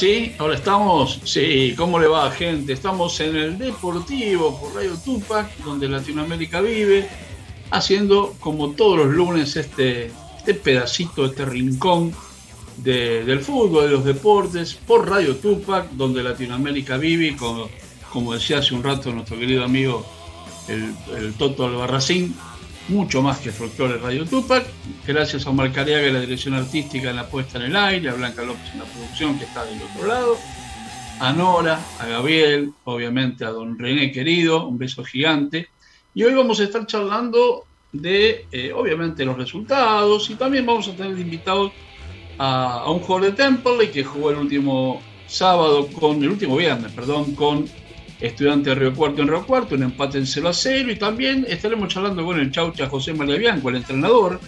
[0.00, 1.20] Sí, ahora estamos.
[1.24, 2.72] Sí, ¿cómo le va, gente?
[2.72, 7.06] Estamos en el Deportivo por Radio Tupac, donde Latinoamérica vive,
[7.70, 12.14] haciendo como todos los lunes este, este pedacito, este rincón
[12.78, 17.68] del fútbol, de los deportes, por Radio Tupac, donde Latinoamérica vive, como,
[18.10, 20.06] como decía hace un rato nuestro querido amigo
[20.66, 22.34] el, el Toto Albarracín,
[22.90, 24.66] mucho más que folclore Radio Tupac.
[25.06, 28.14] Gracias a Omar Cariaga y la dirección artística en la puesta en el aire, a
[28.14, 30.36] Blanca López en la producción que está del otro lado,
[31.20, 35.68] a Nora, a Gabriel, obviamente a don René querido, un beso gigante.
[36.14, 40.92] Y hoy vamos a estar charlando de, eh, obviamente, los resultados y también vamos a
[40.92, 41.72] tener invitados
[42.38, 46.90] a, a un jugador de Temple que jugó el último sábado con, el último viernes,
[46.92, 47.66] perdón, con
[48.20, 50.92] Estudiante de Río Cuarto en Río Cuarto, un empate en 0 a 0.
[50.92, 54.40] Y también estaremos charlando con el Chaucha José María Bianco, el entrenador,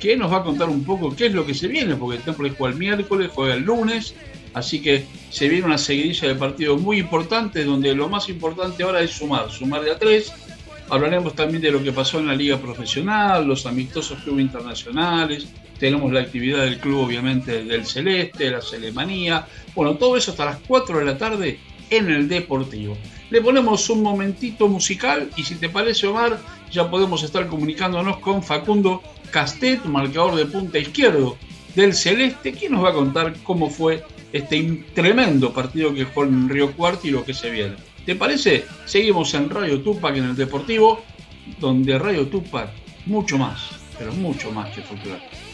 [0.00, 2.22] que nos va a contar un poco qué es lo que se viene, porque el
[2.22, 4.14] Temple juega el miércoles, juega el lunes.
[4.54, 9.02] Así que se viene una seguidilla de partidos muy importantes, donde lo más importante ahora
[9.02, 10.32] es sumar, sumar de a tres.
[10.88, 16.12] Hablaremos también de lo que pasó en la liga profesional, los amistosos clubes internacionales, tenemos
[16.12, 21.00] la actividad del club obviamente del Celeste, la Celemanía, bueno, todo eso hasta las 4
[21.00, 21.58] de la tarde
[21.90, 22.96] en el Deportivo.
[23.30, 26.38] Le ponemos un momentito musical y si te parece Omar,
[26.70, 31.36] ya podemos estar comunicándonos con Facundo Castet, marcador de punta izquierdo
[31.74, 36.48] del Celeste, quien nos va a contar cómo fue este tremendo partido que jugó en
[36.48, 37.74] Río Cuarto y lo que se viene.
[38.04, 38.64] ¿Te parece?
[38.84, 41.02] Seguimos en Radio Tupac en el Deportivo,
[41.58, 42.70] donde Radio Tupac
[43.06, 45.45] mucho más, pero mucho más que folclore.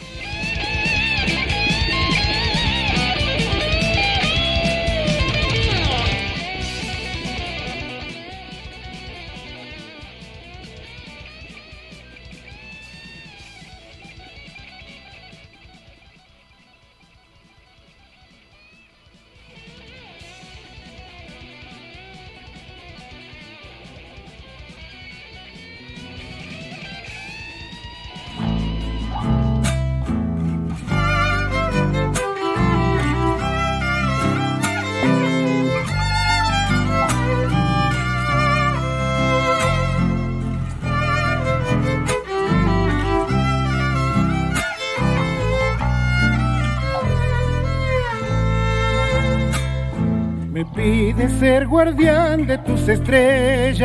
[51.73, 53.81] Guardián de tus estrellas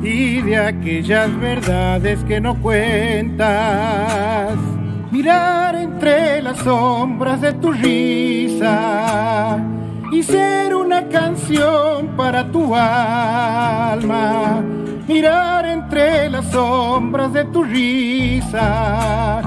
[0.00, 4.54] y de aquellas verdades que no cuentas.
[5.10, 9.58] Mirar entre las sombras de tu risa
[10.12, 14.62] y ser una canción para tu alma.
[15.08, 19.42] Mirar entre las sombras de tu risa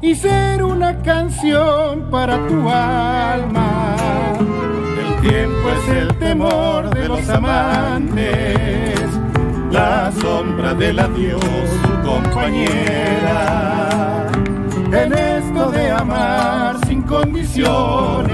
[0.00, 3.90] y ser una canción para tu alma
[5.20, 9.00] tiempo es el temor de los amantes,
[9.70, 11.40] la sombra del adiós,
[11.82, 13.46] su compañera.
[14.92, 18.30] En esto de amar sin condiciones,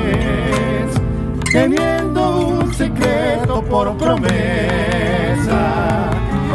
[1.52, 4.40] teniendo un secreto por promesa.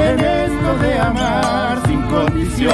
[0.02, 2.72] En esto de amar sin condiciones,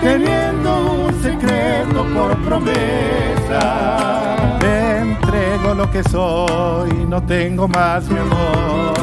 [0.00, 4.39] teniendo un secreto por promesa
[5.74, 8.94] lo que soy, no tengo más mi amor.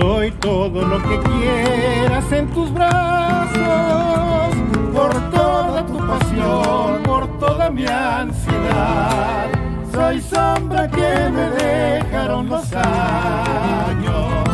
[0.00, 4.54] Soy todo lo que quieras en tus brazos,
[4.92, 9.48] por toda tu pasión, por toda mi ansiedad.
[9.92, 14.44] Soy sombra que me dejaron los años,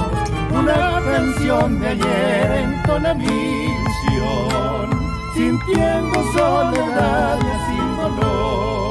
[0.53, 4.91] una canción de ayer entona mi ilusión,
[5.35, 8.88] sintiendo soledad y sin dolor.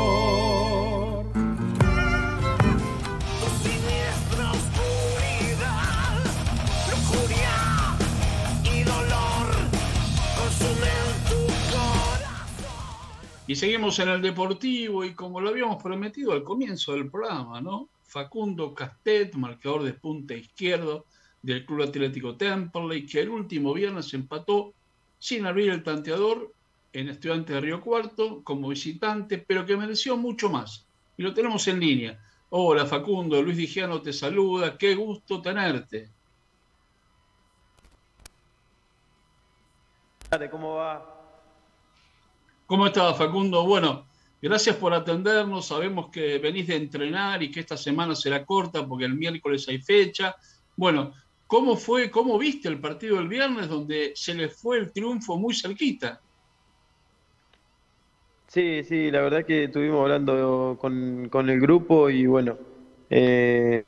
[13.48, 17.88] Y seguimos en el Deportivo y como lo habíamos prometido al comienzo del programa, ¿no?
[18.04, 21.06] Facundo Castet, marcador de punta izquierdo
[21.42, 24.74] del Club Atlético Temperley, que el último viernes empató
[25.18, 26.52] sin abrir el tanteador
[26.92, 30.86] en Estudiante de Río Cuarto como visitante, pero que mereció mucho más.
[31.16, 32.20] Y lo tenemos en línea.
[32.50, 36.10] Hola Facundo, Luis Digiano te saluda, qué gusto tenerte.
[40.52, 41.17] ¿Cómo va?
[42.68, 43.66] ¿Cómo estás, Facundo?
[43.66, 44.08] Bueno,
[44.42, 45.68] gracias por atendernos.
[45.68, 49.80] Sabemos que venís de entrenar y que esta semana será corta porque el miércoles hay
[49.80, 50.36] fecha.
[50.76, 51.14] Bueno,
[51.48, 55.56] ¿cómo fue, cómo viste el partido del viernes donde se les fue el triunfo muy
[55.56, 56.20] cerquita?
[58.48, 62.58] Sí, sí, la verdad que estuvimos hablando con, con el grupo y bueno,
[63.10, 63.86] eh,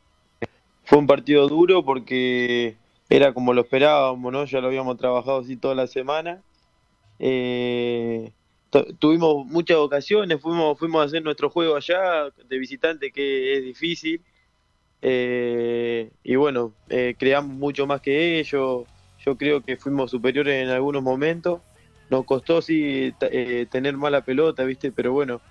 [0.85, 2.77] fue un partido duro porque
[3.09, 4.45] era como lo esperábamos, ¿no?
[4.45, 6.41] Ya lo habíamos trabajado así toda la semana.
[7.19, 8.31] Eh,
[8.99, 14.21] tuvimos muchas ocasiones, fuimos, fuimos a hacer nuestro juego allá de visitante que es difícil.
[15.01, 18.87] Eh, y bueno, eh, creamos mucho más que ellos.
[19.25, 21.61] Yo creo que fuimos superiores en algunos momentos.
[22.09, 24.91] Nos costó sí eh, tener mala pelota, ¿viste?
[24.91, 25.41] Pero bueno,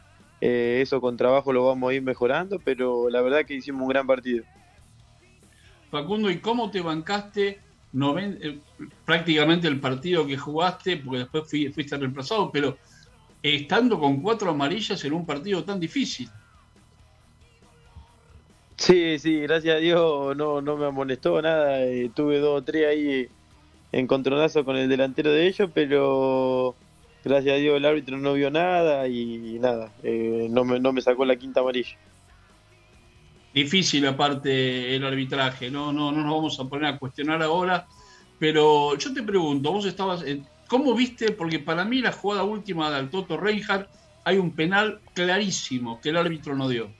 [0.41, 2.59] eso con trabajo lo vamos a ir mejorando.
[2.59, 4.45] Pero la verdad que hicimos un gran partido.
[5.91, 7.61] Facundo, ¿y cómo te bancaste
[9.05, 10.99] prácticamente el partido que jugaste?
[10.99, 12.77] Porque después fuiste reemplazado, pero
[13.43, 16.29] estando con cuatro amarillas en un partido tan difícil.
[18.77, 21.83] Sí, sí, gracias a Dios no, no me amonestó nada.
[21.85, 23.29] Eh, tuve dos o tres ahí
[23.93, 26.77] encontronazo con el delantero de ellos, pero
[27.25, 31.01] gracias a Dios el árbitro no vio nada y nada, eh, no, me, no me
[31.01, 31.97] sacó la quinta amarilla.
[33.53, 37.87] Difícil aparte el arbitraje, no, no, no nos vamos a poner a cuestionar ahora,
[38.39, 40.23] pero yo te pregunto, vos estabas,
[40.69, 41.33] ¿cómo viste?
[41.33, 43.89] Porque para mí la jugada última del Toto Reinhardt
[44.25, 46.91] hay un penal clarísimo que el árbitro no dio.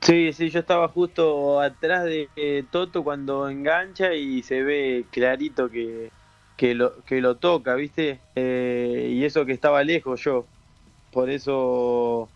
[0.00, 6.10] Sí, sí, yo estaba justo atrás de Toto cuando engancha y se ve clarito que,
[6.56, 8.18] que, lo, que lo toca, ¿viste?
[8.34, 10.46] Eh, y eso que estaba lejos yo.
[11.12, 12.28] Por eso,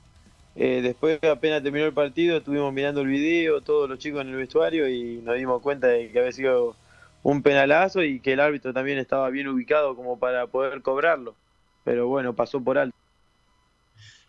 [0.55, 4.37] eh, después apenas terminó el partido, estuvimos mirando el video, todos los chicos en el
[4.37, 6.77] vestuario y nos dimos cuenta de que había sido
[7.23, 11.37] un penalazo y que el árbitro también estaba bien ubicado como para poder cobrarlo.
[11.85, 12.97] Pero bueno, pasó por alto.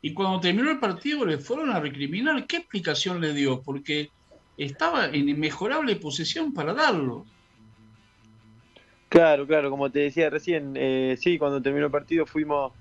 [0.02, 2.46] Y cuando terminó el partido le fueron a recriminar.
[2.46, 3.62] ¿Qué explicación le dio?
[3.62, 4.10] Porque
[4.58, 7.26] estaba en inmejorable posesión para darlo.
[9.10, 12.74] Claro, claro, como te decía recién, eh, sí, cuando terminó el partido fuimos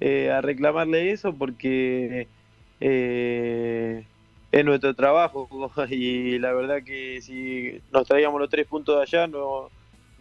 [0.00, 2.26] eh, a reclamarle eso porque
[2.80, 4.04] eh,
[4.54, 5.48] es nuestro trabajo
[5.90, 9.68] y la verdad que si nos traíamos los tres puntos de allá no,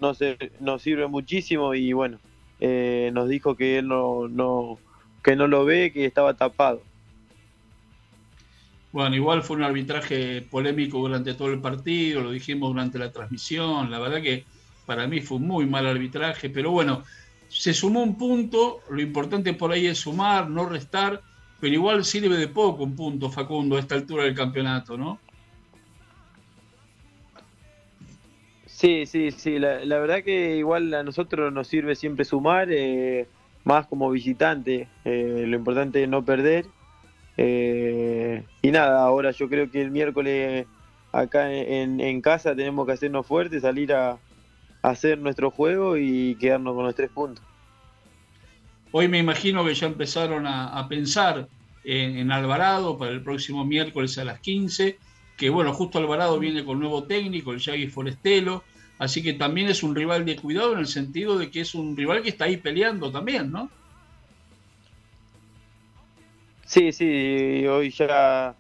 [0.02, 2.18] no se, nos sirve muchísimo y bueno,
[2.60, 4.80] nos dijo que él no, no
[5.24, 6.82] que no lo ve, que estaba tapado.
[8.92, 13.92] Bueno, igual fue un arbitraje polémico durante todo el partido, lo dijimos durante la transmisión,
[13.92, 14.46] la verdad que
[14.88, 17.04] para mí fue un muy mal arbitraje, pero bueno,
[17.50, 21.22] se sumó un punto, lo importante por ahí es sumar, no restar,
[21.64, 25.18] pero igual sirve de poco un punto, Facundo, a esta altura del campeonato, ¿no?
[28.66, 32.68] Sí, sí, sí, la, la verdad que igual a nosotros nos sirve siempre sumar.
[32.70, 33.28] Eh,
[33.64, 34.88] más como visitante.
[35.06, 36.66] Eh, lo importante es no perder.
[37.38, 40.68] Eh, y nada, ahora yo creo que el miércoles
[41.12, 44.18] acá en, casa tenemos que hacernos fuertes, salir a,
[44.82, 47.44] hacer nuestro juego y quedarnos con los tres puntos.
[48.96, 51.48] Hoy me imagino que ya empezaron a, pensar
[51.84, 55.00] en, Alvarado para el próximo miércoles a las 15,
[55.36, 58.64] que bueno, justo Alvarado viene con nuevo técnico, el Yagi Forestelo,
[59.00, 61.98] Así que también es un rival de cuidado en el sentido de que es un
[61.98, 63.70] rival que está ahí peleando también, ¿no?
[66.66, 68.56] Sí, sí, hoy ya,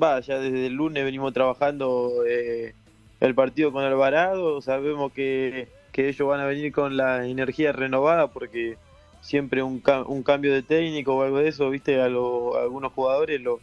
[0.00, 2.74] va, ya desde el lunes venimos trabajando eh,
[3.20, 8.76] el partido con Alvarado, sabemos que, ellos van a venir con la energía renovada porque
[9.20, 13.60] siempre un, un cambio de técnico o algo de eso, viste, a, algunos jugadores lo,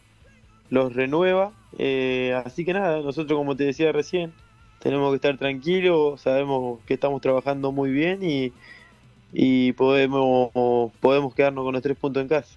[0.70, 1.52] los renueva.
[1.78, 4.32] Eh, así que nada, nosotros como te decía recién,
[4.80, 8.52] tenemos que estar tranquilos, sabemos que estamos trabajando muy bien y,
[9.32, 10.50] y podemos,
[11.00, 12.56] podemos quedarnos con los tres puntos en casa.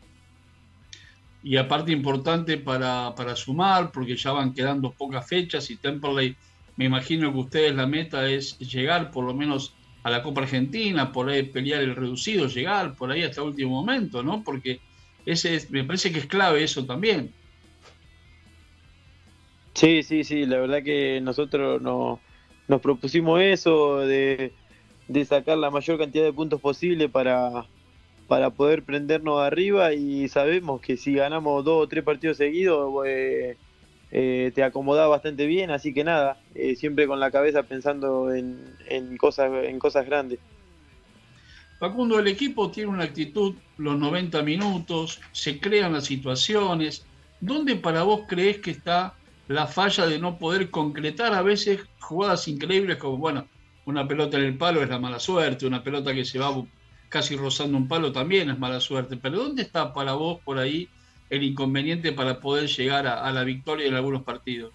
[1.42, 6.36] Y aparte importante para, para sumar, porque ya van quedando pocas fechas y Temperley,
[6.76, 11.12] me imagino que ustedes la meta es llegar por lo menos a la Copa Argentina,
[11.12, 14.44] por ahí pelear el reducido, llegar por ahí hasta el último momento, ¿no?
[14.44, 14.80] Porque
[15.26, 17.34] ese me parece que es clave eso también.
[19.74, 22.20] Sí, sí, sí, la verdad que nosotros no,
[22.68, 24.54] nos propusimos eso, de,
[25.26, 27.66] sacar la mayor cantidad de puntos posible para,
[28.28, 33.58] para poder prendernos arriba y sabemos que si ganamos dos o tres partidos seguidos eh,
[34.12, 38.76] eh, te acomoda bastante bien, así que nada, eh, siempre con la cabeza pensando en,
[38.88, 40.40] en, cosas, en cosas grandes.
[41.80, 47.06] Facundo, el equipo tiene una actitud los 90 minutos, se crean las situaciones.
[47.40, 49.14] ¿Dónde para vos crees que está
[49.48, 53.48] la falla de no poder concretar a veces jugadas increíbles como, bueno,
[53.86, 56.54] una pelota en el palo es la mala suerte, una pelota que se va
[57.10, 60.88] casi rozando un palo también es mala suerte, pero ¿dónde está para vos por ahí
[61.30, 64.74] el inconveniente para poder llegar a, la victoria en algunos partidos?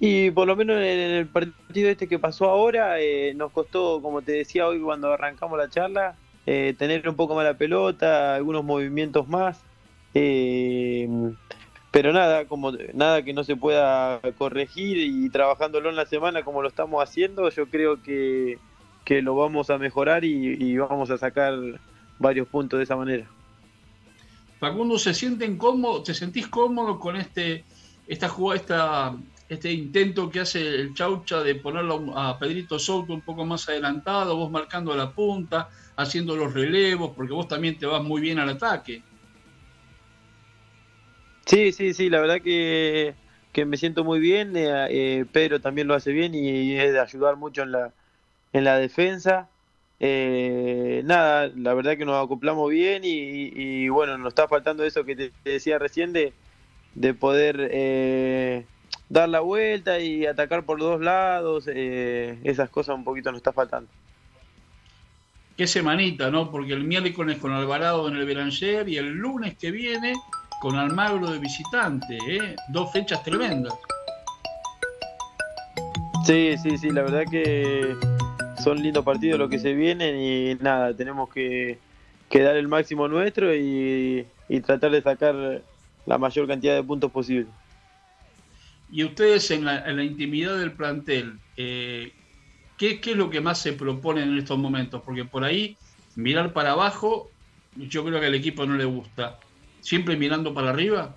[0.00, 4.22] Y por lo menos en el partido este que pasó ahora, eh, nos costó, como
[4.22, 8.64] te decía hoy cuando arrancamos la charla, eh, tener un poco más la pelota, algunos
[8.64, 9.62] movimientos más.
[10.14, 11.08] Eh,
[11.94, 16.60] pero nada, como nada que no se pueda corregir y trabajándolo en la semana como
[16.60, 18.58] lo estamos haciendo, yo creo que,
[19.22, 21.54] lo vamos a mejorar y, vamos a sacar
[22.18, 23.26] varios puntos de esa manera.
[24.58, 27.64] Facundo, ¿se sienten cómodo, te sentís cómodo con este
[28.06, 29.16] esta jugada, esta,
[29.48, 34.36] este intento que hace el Chaucha de ponerlo a Pedrito Souto un poco más adelantado,
[34.36, 38.50] vos marcando la punta, haciendo los relevos, porque vos también te vas muy bien al
[38.50, 39.02] ataque?
[41.46, 43.14] Sí, sí, sí, la verdad que,
[43.66, 47.36] me siento muy bien, eh, eh, Pedro también lo hace bien y, es de ayudar
[47.36, 47.92] mucho en la,
[48.52, 49.48] en la defensa.
[50.06, 55.16] Eh, nada, la verdad que nos acoplamos bien y, bueno, nos está faltando eso que
[55.16, 56.34] te, decía recién de,
[56.94, 58.66] de poder
[59.08, 63.88] dar la vuelta y atacar por dos lados, esas cosas un poquito nos está faltando.
[65.56, 66.50] Qué semanita, ¿no?
[66.50, 70.14] Porque el miércoles con Alvarado en el Beranger y el lunes que viene
[70.60, 72.56] con Almagro de visitante, ¿eh?
[72.68, 73.72] dos fechas tremendas.
[76.26, 77.94] Sí, sí, sí, la verdad que
[78.64, 81.78] son lindos partidos los que se vienen y nada, tenemos que,
[82.32, 84.26] dar el máximo nuestro y,
[84.66, 85.62] tratar de sacar
[86.06, 87.46] la mayor cantidad de puntos posible.
[88.90, 92.12] Y ustedes en la, intimidad del plantel, eh,
[92.76, 95.02] ¿qué, ¿qué es lo que más se proponen en estos momentos?
[95.04, 95.76] Porque por ahí
[96.16, 97.30] mirar para abajo,
[97.76, 99.38] yo creo que al equipo no le gusta
[99.84, 101.14] siempre mirando para arriba?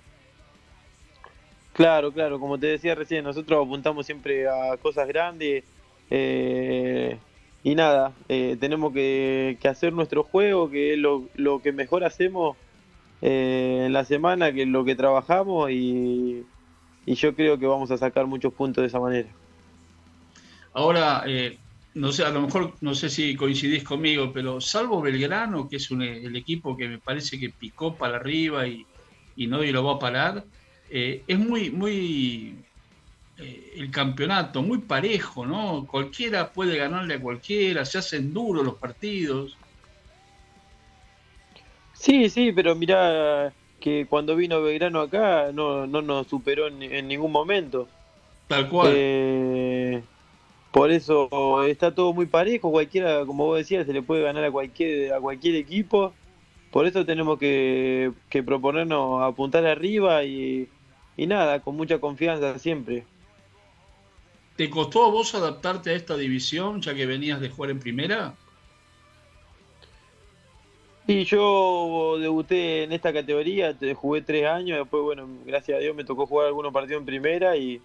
[1.72, 5.64] Claro, claro, como te decía recién, nosotros apuntamos siempre a cosas grandes
[6.10, 7.18] eh,
[7.62, 12.56] y nada, eh, tenemos que, hacer nuestro juego, que es lo, que mejor hacemos
[13.20, 16.44] eh, en la semana, que es lo que trabajamos y,
[17.06, 19.30] yo creo que vamos a sacar muchos puntos de esa manera.
[20.74, 21.24] Ahora,
[21.94, 25.90] no sé, a lo mejor no sé si coincidís conmigo, pero salvo Belgrano, que es
[25.90, 28.84] el equipo que me parece que picó para arriba y,
[29.36, 30.44] y nadie lo va a parar,
[30.90, 32.56] eh, es muy, muy
[33.38, 35.86] eh, el campeonato, muy parejo, ¿no?
[35.86, 39.56] Cualquiera puede ganarle a cualquiera, se hacen duros los partidos.
[41.92, 47.30] Sí, sí, pero mirá que cuando vino Belgrano acá no, no nos superó en, ningún
[47.30, 47.88] momento.
[48.48, 48.92] Tal cual.
[48.94, 50.02] Eh,
[50.72, 54.50] por eso está todo muy parejo, cualquiera, como vos decías, se le puede ganar a
[54.50, 56.12] cualquier, a cualquier equipo.
[56.72, 60.68] Por eso tenemos que, que proponernos apuntar arriba y,
[61.16, 63.04] y nada, con mucha confianza siempre.
[64.58, 68.34] ¿Te costó a vos adaptarte a esta división, ya que venías de jugar en primera?
[71.06, 76.02] Sí, yo debuté en esta categoría, jugué tres años, después, bueno, gracias a Dios me
[76.02, 77.80] tocó jugar algunos partidos en primera y,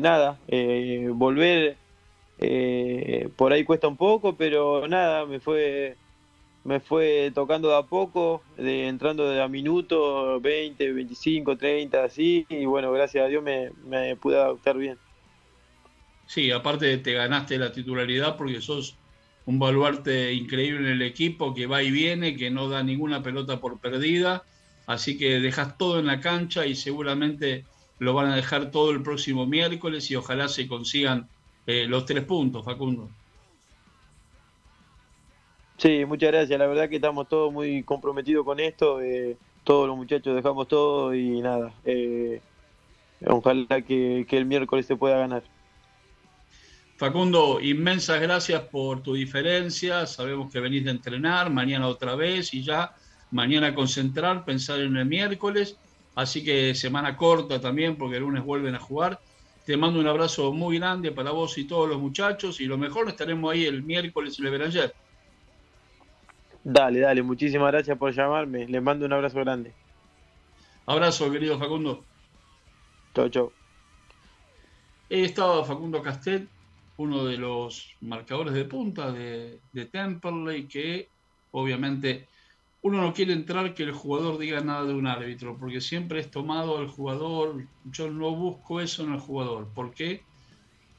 [0.00, 1.76] nada, eh, volver
[2.38, 5.96] eh, por ahí cuesta un poco, pero nada, me fue
[6.62, 12.46] me fue tocando de a poco, de, entrando de a minutos, 20, 25, 30, así,
[12.48, 14.96] y bueno, gracias a Dios me, me pude adaptar bien.
[16.30, 18.94] Sí, aparte te ganaste la titularidad porque sos
[19.46, 23.58] un baluarte increíble en el equipo que va y viene, que no da ninguna pelota
[23.58, 24.44] por perdida,
[24.86, 27.64] así que dejas todo en la cancha y seguramente
[27.98, 31.28] lo van a dejar todo el próximo miércoles y ojalá se consigan
[31.66, 33.08] eh, los tres puntos, Facundo.
[35.78, 36.56] Sí, muchas gracias.
[36.60, 39.00] La verdad que estamos todos muy comprometidos con esto.
[39.00, 41.72] Eh, todos los muchachos dejamos todo y nada.
[41.84, 42.40] Eh,
[43.26, 45.42] ojalá que, que el miércoles se pueda ganar.
[47.00, 50.04] Facundo, inmensas gracias por tu diferencia.
[50.04, 52.94] Sabemos que venís de entrenar, mañana otra vez y ya
[53.30, 55.78] mañana concentrar, pensar en el miércoles
[56.14, 59.18] Así que semana corta también, porque el lunes vuelven a jugar.
[59.64, 62.60] Te mando un abrazo muy grande para vos y todos los muchachos.
[62.60, 64.94] Y lo mejor estaremos ahí el miércoles en el Beranger.
[66.62, 68.66] Dale, dale, muchísimas gracias por llamarme.
[68.68, 69.72] Les mando un abrazo grande.
[70.84, 72.04] Abrazo, querido Facundo.
[73.14, 73.52] Chau, chau.
[75.08, 76.46] He estado Facundo Castel,
[77.00, 81.08] uno de los marcadores de punta de, de Temperley, que
[81.50, 82.28] obviamente
[82.82, 86.30] uno no quiere entrar que el jugador diga nada de un árbitro, porque siempre es
[86.30, 87.64] tomado al jugador.
[87.84, 89.68] Yo no busco eso en el jugador.
[89.74, 90.22] ¿Por qué?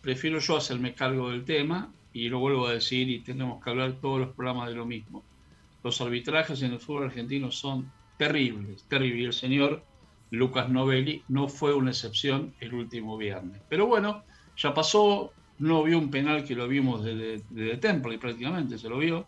[0.01, 3.93] Prefiero yo hacerme cargo del tema y lo vuelvo a decir y tenemos que hablar
[4.01, 5.23] todos los programas de lo mismo.
[5.83, 9.27] Los arbitrajes en el fútbol argentino son terribles, terribles.
[9.27, 9.83] El señor
[10.31, 13.61] Lucas Novelli no fue una excepción el último viernes.
[13.69, 14.23] Pero bueno,
[14.57, 18.97] ya pasó, no vio un penal que lo vimos desde, desde Temple prácticamente se lo
[18.97, 19.25] vio,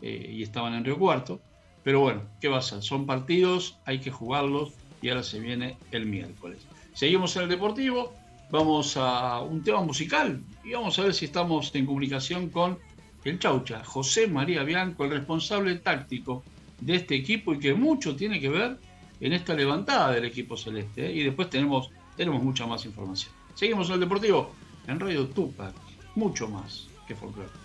[0.00, 1.40] eh, y estaban en Río Cuarto
[1.84, 2.82] pero bueno, ¿qué va a ser?
[2.82, 6.66] Son partidos, hay que jugarlos y ahora se viene el miércoles.
[6.94, 8.14] Seguimos en el Deportivo,
[8.50, 12.78] vamos a un tema musical y vamos a ver si estamos en comunicación con
[13.24, 16.42] el Chaucha, José María Bianco, el responsable táctico
[16.80, 18.78] de este equipo y que mucho tiene que ver
[19.20, 21.06] en esta levantada del equipo celeste.
[21.06, 21.12] ¿eh?
[21.12, 23.32] Y después tenemos, tenemos mucha más información.
[23.54, 24.52] Seguimos en el Deportivo,
[24.86, 25.74] en Radio Tupac,
[26.14, 27.63] mucho más que folclore.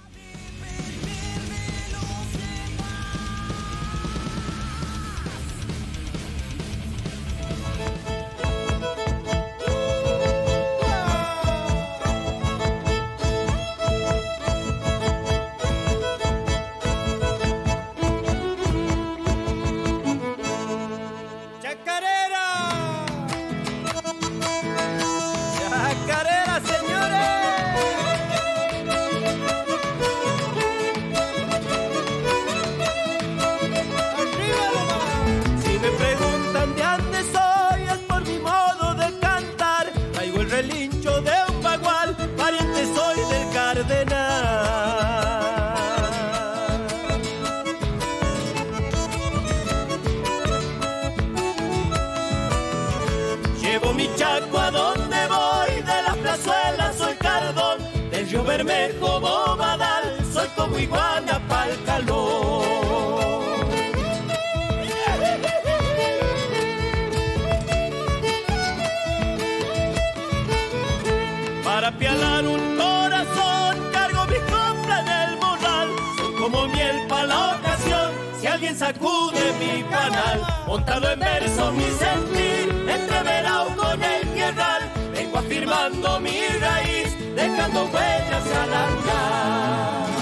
[78.60, 84.82] alguien sacude mi panal, montado en verso mi sentir, entreverado con el tierral,
[85.14, 90.19] vengo afirmando mi raíz, dejando huellas al andar.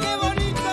[0.00, 0.72] ¡Qué bonito!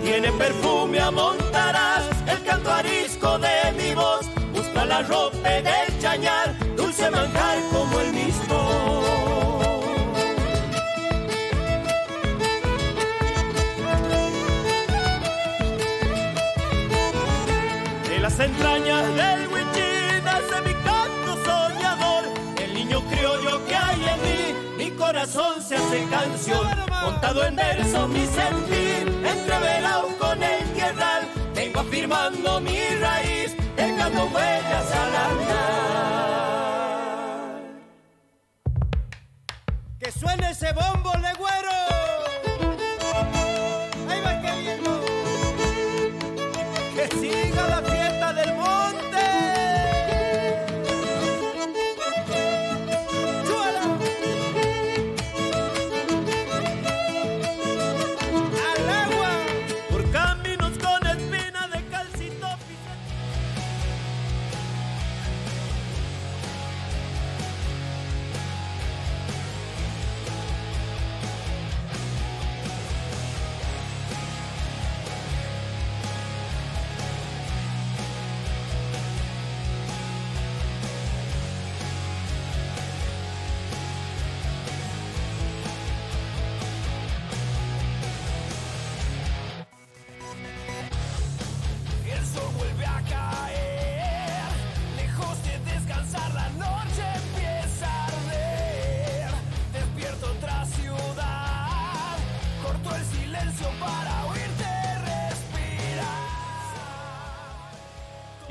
[0.02, 6.56] Tiene perfume a montarás, el canto arisco de mi voz, busca la ropa del chañar,
[6.76, 7.58] dulce manjar
[26.08, 26.66] canción,
[27.04, 34.92] contado en verso mi sentir, entreverado con el tierral, vengo afirmando mi raíz, dejando huellas
[34.92, 35.60] al andar.
[39.98, 41.89] Que suene ese bombo legüero.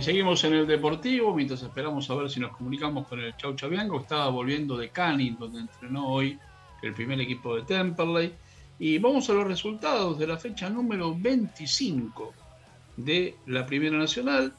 [0.04, 4.00] Seguimos en el Deportivo mientras esperamos a ver si nos comunicamos con el Chau Chabianco.
[4.00, 6.40] Estaba volviendo de Canning, donde entrenó hoy
[6.82, 8.34] el primer equipo de Temperley.
[8.80, 12.34] Y vamos a los resultados de la fecha número 25
[12.96, 14.54] de la Primera Nacional.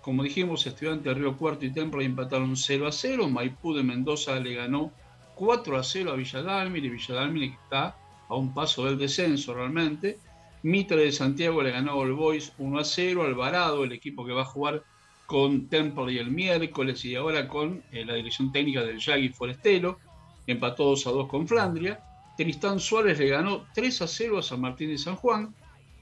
[0.00, 3.28] Como dijimos, Estudiantes de Río Cuarto y Temperley empataron 0 a 0.
[3.28, 4.90] Maipú de Mendoza le ganó
[5.34, 7.94] 4 a 0 a Villadalmir y Villadalmir está
[8.28, 10.18] a un paso del descenso realmente.
[10.62, 13.22] Mitre de Santiago le ganó al Boys 1 a 0.
[13.22, 14.82] Alvarado, el equipo que va a jugar
[15.26, 19.98] con Temple el miércoles y ahora con eh, la dirección técnica del Yagi Forestelo.
[20.46, 22.00] Empató 2 a 2 con Flandria.
[22.36, 25.54] Tristán Suárez le ganó 3 a 0 a San Martín de San Juan.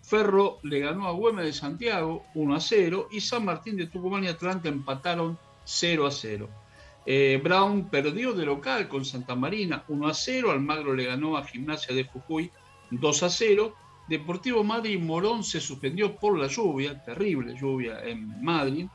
[0.03, 3.09] Ferro le ganó a Güemes de Santiago 1 a 0.
[3.11, 6.49] Y San Martín de Tucumán y Atlanta empataron 0 a 0.
[7.05, 10.51] Eh, Brown perdió de local con Santa Marina 1 a 0.
[10.51, 12.51] Almagro le ganó a Gimnasia de Jujuy
[12.91, 13.75] 2 a 0
[14.09, 18.87] Deportivo Madrid Morón se suspendió por la lluvia, terrible lluvia en Madrid.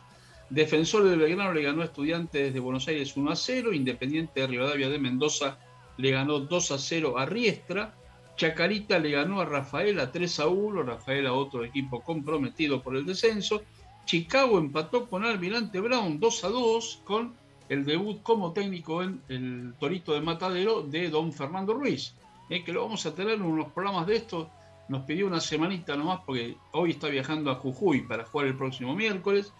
[0.50, 3.74] Defensor del Belgrano le ganó a Estudiantes de Buenos Aires 1 a 0.
[3.74, 5.58] Independiente de Rivadavia de Mendoza
[5.98, 7.94] le ganó 2 a 0 a Riestra.
[8.38, 10.84] Chacarita le ganó a Rafaela 3 a 1.
[10.84, 13.64] Rafaela, otro equipo comprometido por el descenso.
[14.06, 17.34] Chicago empató con Almirante Brown 2 a 2 con
[17.68, 22.16] el debut como técnico en el Torito de Matadero de don Fernando Ruiz.
[22.50, 24.48] Eh, que lo vamos a tener en unos programas de estos
[24.90, 28.96] nos pidió una semanita nomás porque hoy está viajando a Jujuy para jugar el próximo
[28.96, 29.54] miércoles.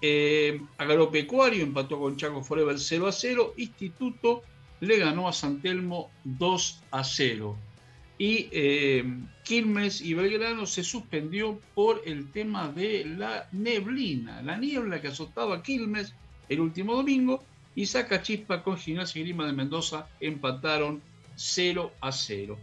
[0.00, 3.54] Eh, empató con Chaco Forever 0 a 0.
[3.56, 4.42] Instituto
[4.80, 7.56] le ganó a San Telmo 2 a 0.
[8.18, 9.04] Y eh,
[9.44, 15.62] Quilmes y Belgrano se suspendió por el tema de la neblina, la niebla que azotaba
[15.62, 16.14] Quilmes
[16.48, 17.44] el último domingo.
[17.74, 21.00] Y Saca Chispa con Gimnasia y Grima de Mendoza empataron
[21.36, 22.58] 0 a 0.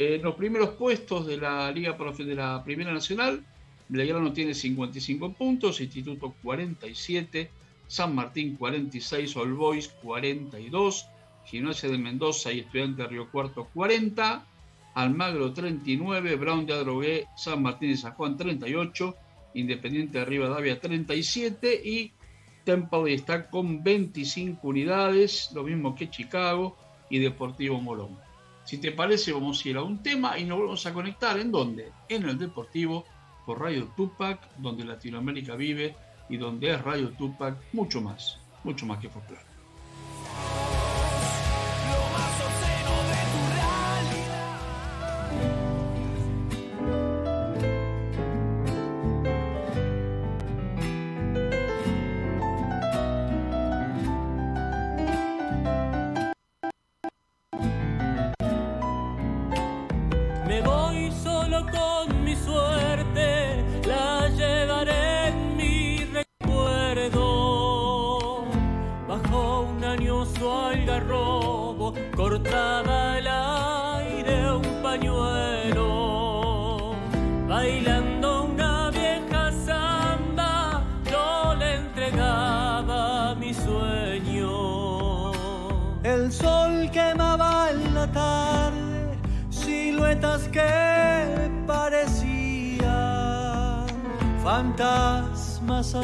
[0.00, 3.44] En los primeros puestos de la Liga de la Primera Nacional,
[3.88, 7.50] Belgrano tiene 55 puntos, Instituto 47,
[7.88, 11.08] San Martín 46, All Boys 42,
[11.46, 14.46] Gimnasia de Mendoza y Estudiante de Río Cuarto 40,
[14.94, 19.16] Almagro 39, Brown de Adrogué, San Martín de San Juan 38,
[19.54, 22.12] Independiente de Rivadavia 37 y
[22.62, 26.76] Temple está con 25 unidades, lo mismo que Chicago
[27.10, 28.27] y Deportivo Morón.
[28.68, 31.38] Si te parece, vamos a ir a un tema y nos vamos a conectar.
[31.38, 31.90] ¿En dónde?
[32.06, 33.06] En el Deportivo
[33.46, 35.96] por Radio Tupac, donde Latinoamérica vive
[36.28, 39.47] y donde es Radio Tupac mucho más, mucho más que folclore.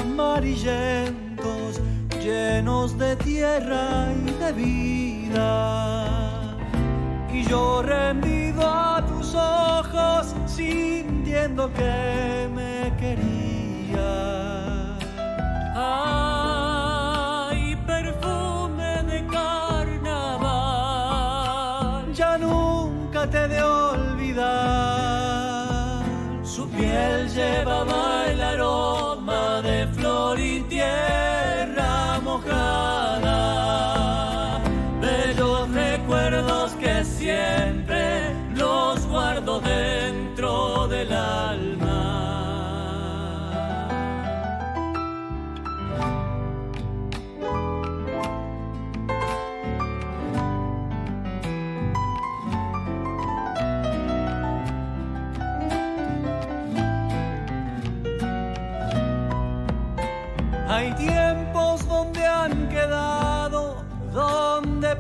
[0.00, 1.80] Amarillentos
[2.22, 6.07] llenos de tierra y de vida.
[7.33, 12.13] Y yo rendido a tus ojos, sintiendo que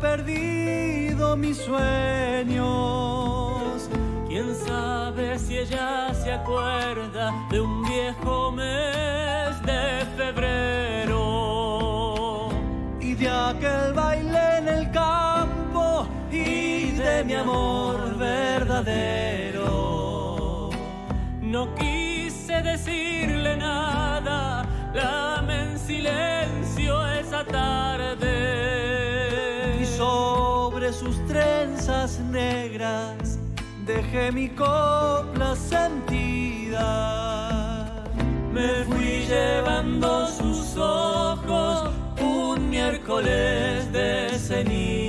[0.04, 2.66] perdido mis sueños.
[4.28, 11.20] Quién sabe si ella se acuerda de un viejo mes de febrero.
[13.00, 19.64] Y de aquel baile en el campo y de mi amor verdadero.
[21.40, 27.93] No quise decirle nada Lame en silencio esa tarde.
[32.30, 33.38] Negras
[33.84, 36.86] dejé mi copla sentida.
[38.52, 45.03] Me fui llevando sus ojos un miércoles de ceniza.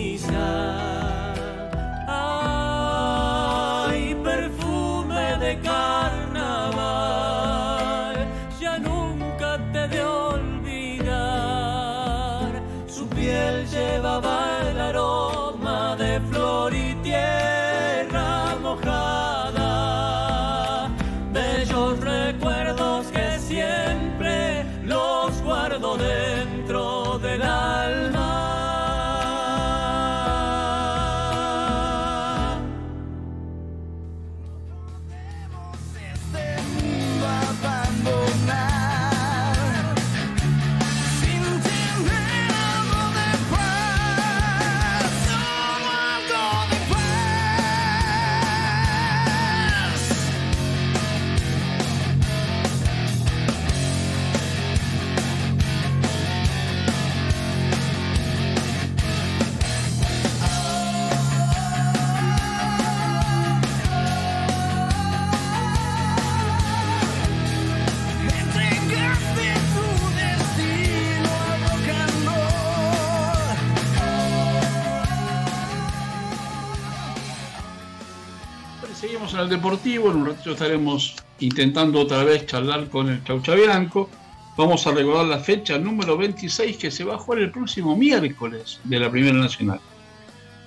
[79.50, 84.10] Deportivo, en un ratito estaremos intentando otra vez charlar con el Chaucha Bianco.
[84.58, 88.80] Vamos a recordar la fecha número 26 que se va a jugar el próximo miércoles
[88.84, 89.80] de la Primera Nacional.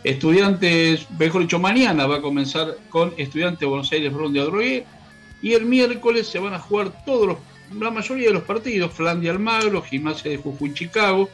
[0.04, 4.86] Estudiantes, mejor dicho, mañana va a comenzar con Estudiantes de Buenos Aires Bron de
[5.42, 7.36] y el miércoles se van a jugar todos los,
[7.78, 11.28] la mayoría de los partidos, Flandia Almagro, Gimnasia de Jujuy Chicago,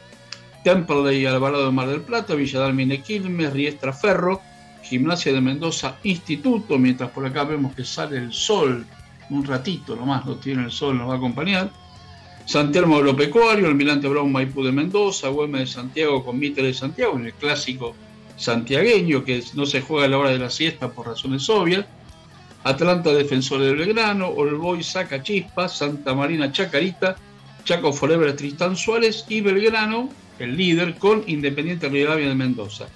[0.63, 2.71] Temperley Alvarado de Mar del Plata, Villa
[3.03, 4.41] Quilmes, Riestra Ferro,
[4.85, 8.85] Gimnasia de Mendoza Instituto, mientras por acá vemos que sale el sol,
[9.31, 11.71] un ratito nomás no tiene el sol, nos va a acompañar.
[12.45, 17.25] Santiago Agropecuario, Almirante Brown Maipú de Mendoza, Güemes de Santiago con Mitre de Santiago, en
[17.25, 17.95] el clásico
[18.37, 21.85] santiagueño que no se juega a la hora de la siesta por razones obvias.
[22.63, 27.15] Atlanta Defensores de Belgrano, Olboy Saca Chispa, Santa Marina Chacarita,
[27.63, 32.87] Chaco Forever Tristán Suárez y Belgrano, el líder, con Independiente Rivadavia de Mendoza.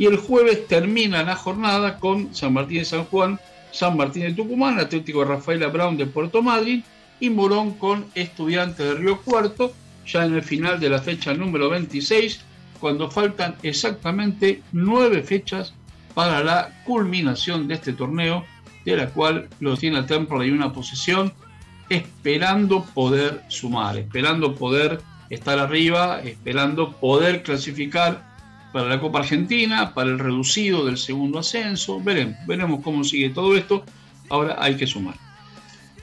[0.00, 3.38] Y el jueves termina la jornada con San Martín de San Juan,
[3.70, 6.82] San Martín de Tucumán, Atlético Rafaela Brown de Puerto Madryn
[7.20, 9.74] y Morón con Estudiantes de Río Cuarto,
[10.06, 12.40] ya en el final de la fecha número 26,
[12.80, 15.74] cuando faltan exactamente nueve fechas
[16.14, 18.46] para la culminación de este torneo,
[18.86, 21.30] de la cual lo tiene el Templo y una posición
[21.90, 28.29] esperando poder sumar, esperando poder estar arriba, esperando poder clasificar
[28.72, 32.00] para la Copa Argentina, para el reducido del segundo ascenso.
[32.00, 33.84] Veremos, veremos cómo sigue todo esto.
[34.28, 35.14] Ahora hay que sumar.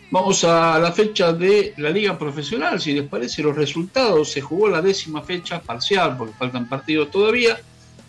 [0.10, 2.80] Vamos a la fecha de la Liga Profesional.
[2.80, 4.32] Si les parece, los resultados.
[4.32, 7.60] Se jugó la décima fecha parcial, porque faltan partidos todavía.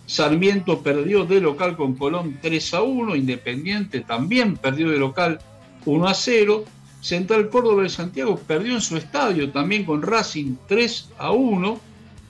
[0.07, 3.17] Sarmiento perdió de local con Colón 3 a 1.
[3.17, 5.41] Independiente también perdió de local
[5.87, 6.65] 1 a 0.
[7.01, 11.81] Central Córdoba de Santiago perdió en su estadio también con Racing 3 a 1.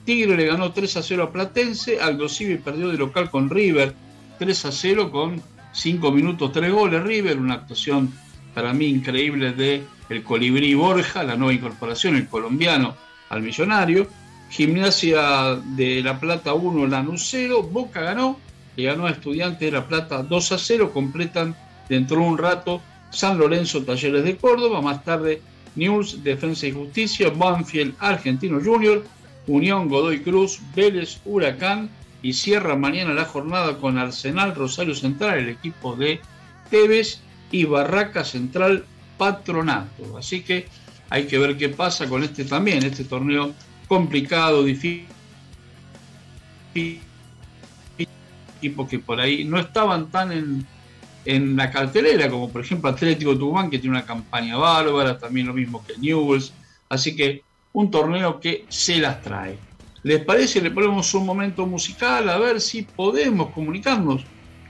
[0.09, 3.93] Tigre le ganó 3 a 0 a Platense, Aldo Civi perdió de local con River
[4.39, 5.39] 3 a 0 con
[5.71, 8.11] 5 minutos 3 goles River, una actuación
[8.55, 12.95] para mí increíble de el Colibrí Borja, la nueva incorporación, el colombiano
[13.29, 14.07] al millonario.
[14.49, 18.39] Gimnasia de La Plata 1, Lanús 0, Boca ganó,
[18.77, 21.55] le ganó a Estudiantes de La Plata 2 a 0, completan
[21.87, 25.43] dentro de un rato San Lorenzo Talleres de Córdoba, más tarde
[25.75, 29.03] News Defensa y Justicia, Banfield Argentino Junior,
[29.47, 31.89] Unión Godoy Cruz, Vélez Huracán
[32.21, 36.19] y cierra mañana la jornada con Arsenal Rosario Central, el equipo de
[36.69, 37.21] Tevez
[37.51, 38.85] y Barraca Central
[39.17, 40.17] Patronato.
[40.17, 40.67] Así que
[41.09, 43.53] hay que ver qué pasa con este también, este torneo
[43.87, 45.07] complicado, difícil,
[48.57, 50.67] equipos que por ahí no estaban tan en,
[51.25, 55.53] en la cartelera, como por ejemplo Atlético Tucumán, que tiene una campaña bárbara, también lo
[55.53, 56.53] mismo que Newells.
[56.89, 57.43] Así que
[57.73, 59.57] un torneo que se las trae.
[60.03, 60.61] ¿Les parece?
[60.61, 64.23] Le ponemos un momento musical a ver si podemos comunicarnos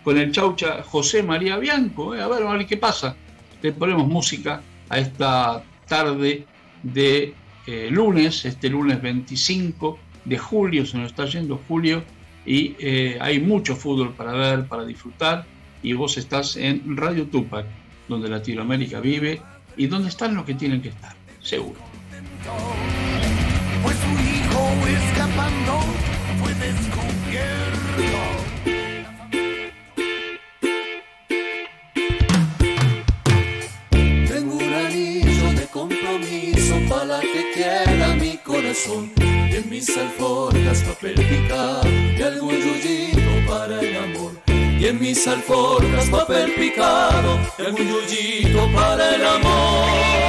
[0.03, 2.15] con el chaucha José María Bianco.
[2.15, 3.15] Eh, a, ver, qué pasa.
[3.61, 6.45] Le ponemos música a esta tarde
[6.81, 7.33] de
[7.67, 12.03] eh, lunes, este lunes 25 de julio, se nos está yendo julio,
[12.45, 15.45] y eh, hay mucho fútbol para ver, para disfrutar,
[15.83, 17.65] y vos estás en Radio Tupac,
[18.07, 19.41] donde Latinoamérica vive
[19.77, 21.88] y donde están los que tienen que estar, seguro.
[23.83, 25.79] Pues su hijo escapando
[26.39, 27.79] fue descubierto.
[37.07, 39.11] La que quiera mi corazón.
[39.19, 44.33] En mis alforjas papel picado y algún yuyito para el amor.
[44.47, 47.87] Y en mis alforjas papel picado y algún
[48.75, 50.28] para el amor.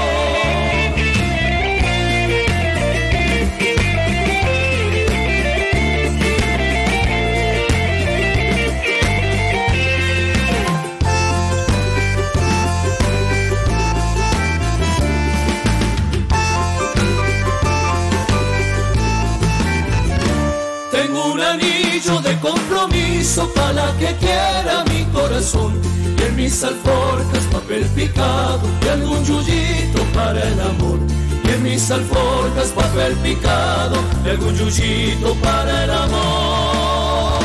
[22.22, 25.80] De compromiso para la que quiera mi corazón.
[26.18, 30.98] Y en mis alforjas papel picado y algún yuyito para el amor.
[31.44, 37.40] Y en mis alforjas papel picado y algún yuyito para el amor.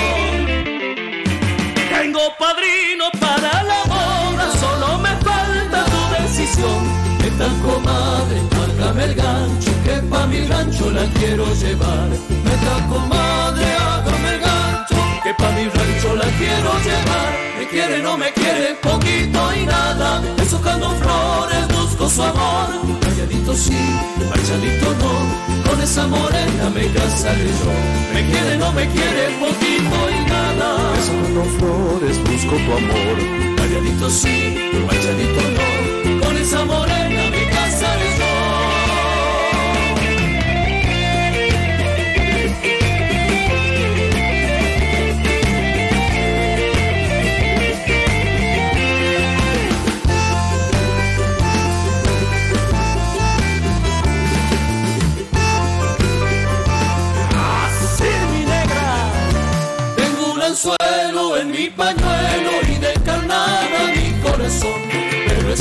[1.90, 7.06] Tengo padrino para la boda, solo me falta tu decisión.
[7.20, 7.30] ¿Qué
[7.62, 8.42] comadre?
[8.58, 12.10] Márgame el gancho, que pa' mi gancho la quiero llevar.
[12.44, 12.56] Me
[12.88, 13.75] comadre,
[15.26, 17.32] que pa' mi rancho la quiero llevar.
[17.58, 20.22] Me quiere, no me quiere, poquito y nada.
[20.38, 22.70] Deshojando flores, busco su amor.
[23.02, 23.82] Calladito sí,
[24.30, 25.14] marchadito no.
[25.68, 27.74] Con esa morena me casaré yo.
[28.14, 30.68] Me quiere, no me quiere, poquito y nada.
[30.96, 33.18] Deshojando flores, busco tu amor.
[33.58, 34.38] Calladito sí,
[34.88, 35.95] bailaditos no,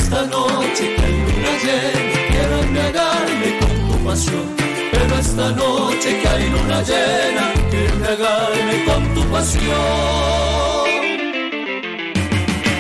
[0.05, 4.47] esta noche que hay luna llena, quiero embriagarme con tu pasión.
[4.93, 9.73] Pero esta noche que hay luna llena, quiero embriagarme con tu pasión.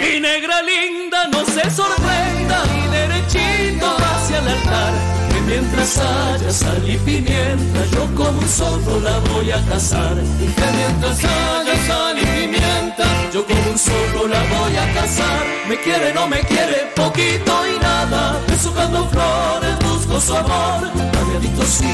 [0.00, 5.13] Mi negra linda no se sorprenda y derechito hacia el altar
[5.46, 10.14] mientras haya sal y pimienta, yo como un zorro la voy a cazar.
[10.14, 15.44] Mientras haya sal y pimienta, yo como un zorro la voy a cazar.
[15.68, 18.40] Me quiere, no me quiere, poquito y nada.
[18.48, 20.90] Besucando flores, busco su amor.
[21.12, 21.92] Rayadito sí,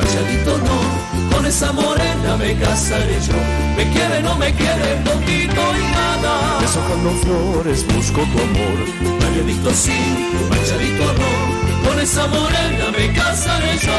[0.00, 1.36] rayadito no.
[1.36, 3.34] Con esa morena me casaré yo.
[3.76, 6.58] Me quiere, no me quiere, poquito y nada.
[6.60, 9.20] Besucando flores, busco tu amor.
[9.20, 9.98] Rayadito sí,
[10.50, 11.47] rayadito no
[11.98, 13.92] con esa morena me casaré yo.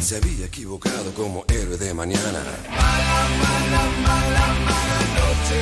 [0.00, 2.22] Se había equivocado como héroe de mañana.
[2.70, 5.60] Mala, mala, mala, mala noche.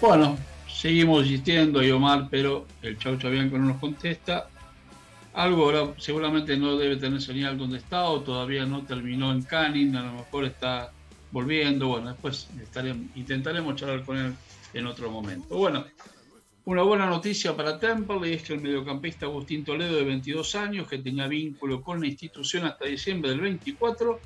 [0.00, 4.48] Bueno, seguimos insistiendo, Omar, pero el Chau Chabianco no nos contesta.
[5.36, 10.02] Algo ahora seguramente no debe tener señal donde está todavía no terminó en Canning, a
[10.02, 10.90] lo mejor está
[11.30, 11.88] volviendo.
[11.88, 14.34] Bueno, después estaremos, intentaremos charlar con él
[14.72, 15.58] en otro momento.
[15.58, 15.84] Bueno,
[16.64, 20.98] una buena noticia para Temple es que el mediocampista Agustín Toledo, de 22 años, que
[20.98, 24.18] tenía vínculo con la institución hasta diciembre del 24,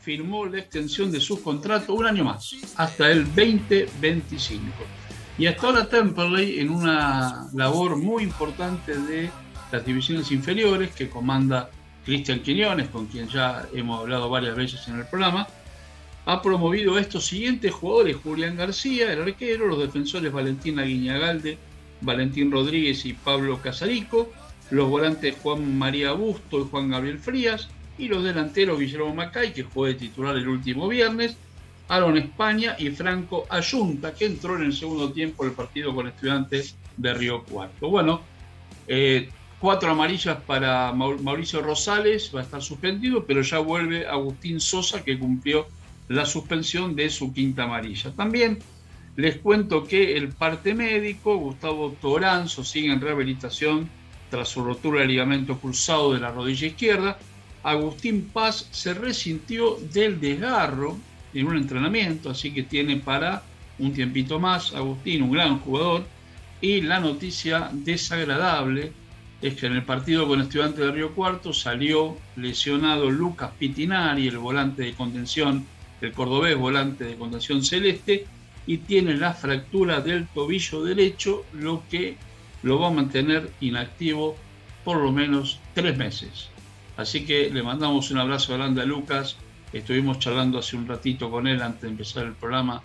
[0.00, 4.62] firmó la extensión de su contrato un año más, hasta el 2025.
[5.38, 9.28] Y hasta ahora Temperley, en una labor muy importante de
[9.72, 11.70] las divisiones inferiores que comanda
[12.04, 15.48] Cristian Quiñones, con quien ya hemos hablado varias veces en el programa,
[16.26, 21.58] ha promovido a estos siguientes jugadores, Julián García, el arquero, los defensores Valentín Aguiñagalde,
[22.02, 24.30] Valentín Rodríguez y Pablo Casarico,
[24.70, 29.64] los volantes Juan María Busto y Juan Gabriel Frías, y los delanteros Guillermo Macay, que
[29.64, 31.36] fue titular el último viernes,
[31.88, 36.76] Aaron España y Franco Ayunta, que entró en el segundo tiempo del partido con estudiantes
[36.96, 37.88] de Río Cuarto.
[37.88, 38.22] Bueno,
[38.86, 39.28] eh,
[39.62, 45.16] cuatro amarillas para Mauricio Rosales, va a estar suspendido, pero ya vuelve Agustín Sosa, que
[45.16, 45.68] cumplió
[46.08, 48.10] la suspensión de su quinta amarilla.
[48.10, 48.58] También
[49.14, 53.88] les cuento que el parte médico, Gustavo Toranzo, sigue en rehabilitación
[54.30, 57.16] tras su rotura del ligamento cruzado de la rodilla izquierda.
[57.62, 60.98] Agustín Paz se resintió del desgarro
[61.34, 63.44] en un entrenamiento, así que tiene para
[63.78, 64.74] un tiempito más.
[64.74, 66.04] Agustín, un gran jugador.
[66.60, 68.92] Y la noticia desagradable
[69.42, 74.38] es que en el partido con Estudiantes de Río Cuarto salió lesionado Lucas Pitinari, el
[74.38, 75.66] volante de contención,
[76.00, 78.24] el cordobés volante de contención celeste,
[78.66, 82.16] y tiene la fractura del tobillo derecho, lo que
[82.62, 84.36] lo va a mantener inactivo
[84.84, 86.48] por lo menos tres meses.
[86.96, 89.36] Así que le mandamos un abrazo grande a Lucas.
[89.72, 92.80] Estuvimos charlando hace un ratito con él antes de empezar el programa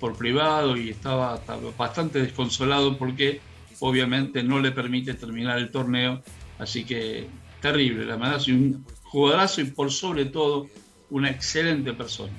[0.00, 1.40] por privado y estaba
[1.78, 3.40] bastante desconsolado porque
[3.80, 6.22] obviamente no le permite terminar el torneo.
[6.58, 7.26] Así que
[7.60, 10.68] terrible, la verdad, un jugadorazo y por sobre todo
[11.10, 12.32] una excelente persona.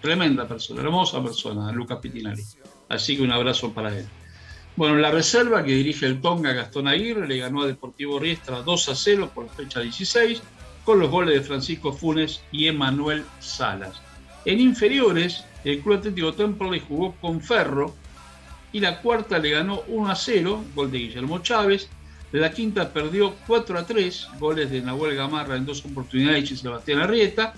[0.00, 2.42] Tremenda persona, hermosa persona, Lucas Pitinari.
[2.88, 4.06] Así que un abrazo para él.
[4.76, 8.88] Bueno, la reserva que dirige el Tonga Gastón Aguirre le ganó a Deportivo Riestra 2
[8.88, 10.42] a 0 por fecha 16
[10.84, 14.00] con los goles de Francisco Funes y Emanuel Salas.
[14.46, 17.94] En inferiores, el Club Atlético Temple jugó con Ferro
[18.72, 21.88] y la cuarta le ganó 1 a 0, gol de Guillermo Chávez.
[22.32, 27.00] La quinta perdió 4 a 3, goles de Nahuel Gamarra en dos oportunidades y Sebastián
[27.00, 27.54] Arrieta.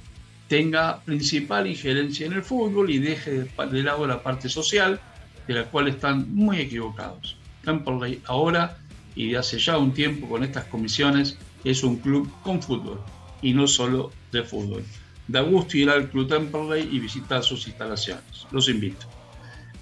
[0.48, 5.00] tenga principal injerencia en el fútbol y deje de lado la parte social,
[5.46, 7.36] de la cual están muy equivocados.
[7.64, 8.78] Temperley ahora
[9.14, 13.00] y de hace ya un tiempo con estas comisiones es un club con fútbol
[13.42, 14.84] y no solo de fútbol.
[15.26, 18.46] Da gusto ir al Club Temperley y visitar sus instalaciones.
[18.50, 19.06] Los invito.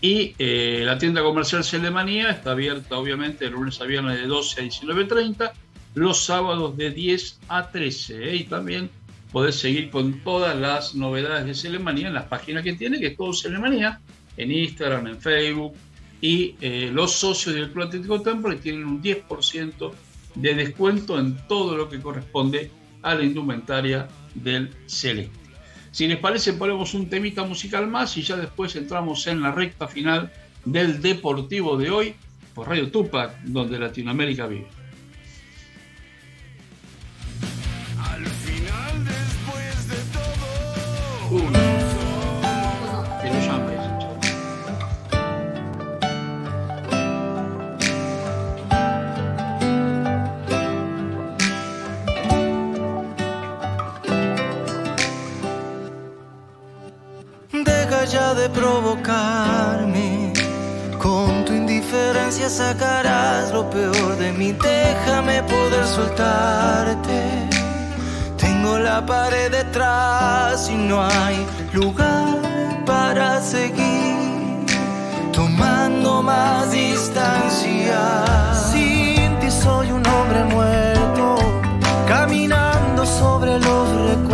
[0.00, 4.60] Y eh, la tienda comercial Celemanía está abierta obviamente de lunes a viernes de 12
[4.60, 5.52] a 19.30,
[5.94, 8.30] los sábados de 10 a 13.
[8.30, 8.36] ¿eh?
[8.36, 8.90] Y también
[9.30, 13.16] podés seguir con todas las novedades de Celemanía en las páginas que tiene, que es
[13.16, 14.00] todo Celemanía,
[14.36, 15.74] en Instagram, en Facebook,
[16.20, 19.92] y eh, los socios del Club Atlético Temple tienen un 10%
[20.36, 22.70] de descuento en todo lo que corresponde
[23.02, 25.42] a la indumentaria del Celeste.
[25.90, 29.86] Si les parece, ponemos un temita musical más y ya después entramos en la recta
[29.88, 30.32] final
[30.64, 32.14] del Deportivo de hoy
[32.54, 34.68] por Radio Tupac, donde Latinoamérica vive.
[37.98, 41.46] Al final, después de todo.
[41.46, 41.71] Uno.
[58.42, 60.32] De provocarme.
[60.98, 64.52] Con tu indiferencia sacarás lo peor de mí.
[64.52, 67.20] Déjame poder soltarte.
[68.36, 71.36] Tengo la pared detrás y no hay
[71.72, 72.38] lugar
[72.84, 74.66] para seguir.
[75.32, 78.00] Tomando más distancia.
[78.70, 81.36] Sin ti soy un hombre muerto.
[82.08, 84.31] Caminando sobre los recuerdos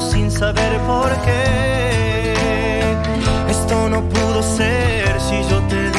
[0.00, 2.34] sin saber por qué.
[3.48, 5.97] Esto no pudo ser si yo te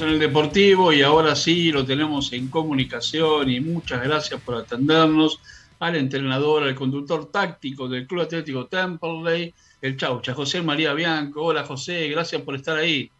[0.00, 5.40] En el Deportivo y ahora sí lo tenemos en comunicación y muchas gracias por atendernos
[5.78, 11.44] al entrenador, al conductor táctico del Club Atlético Temperley, el Chaucha, José María Bianco.
[11.44, 13.10] Hola José, gracias por estar ahí.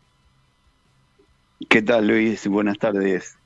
[1.66, 2.46] ¿Qué tal, Luis?
[2.46, 3.38] Buenas tardes.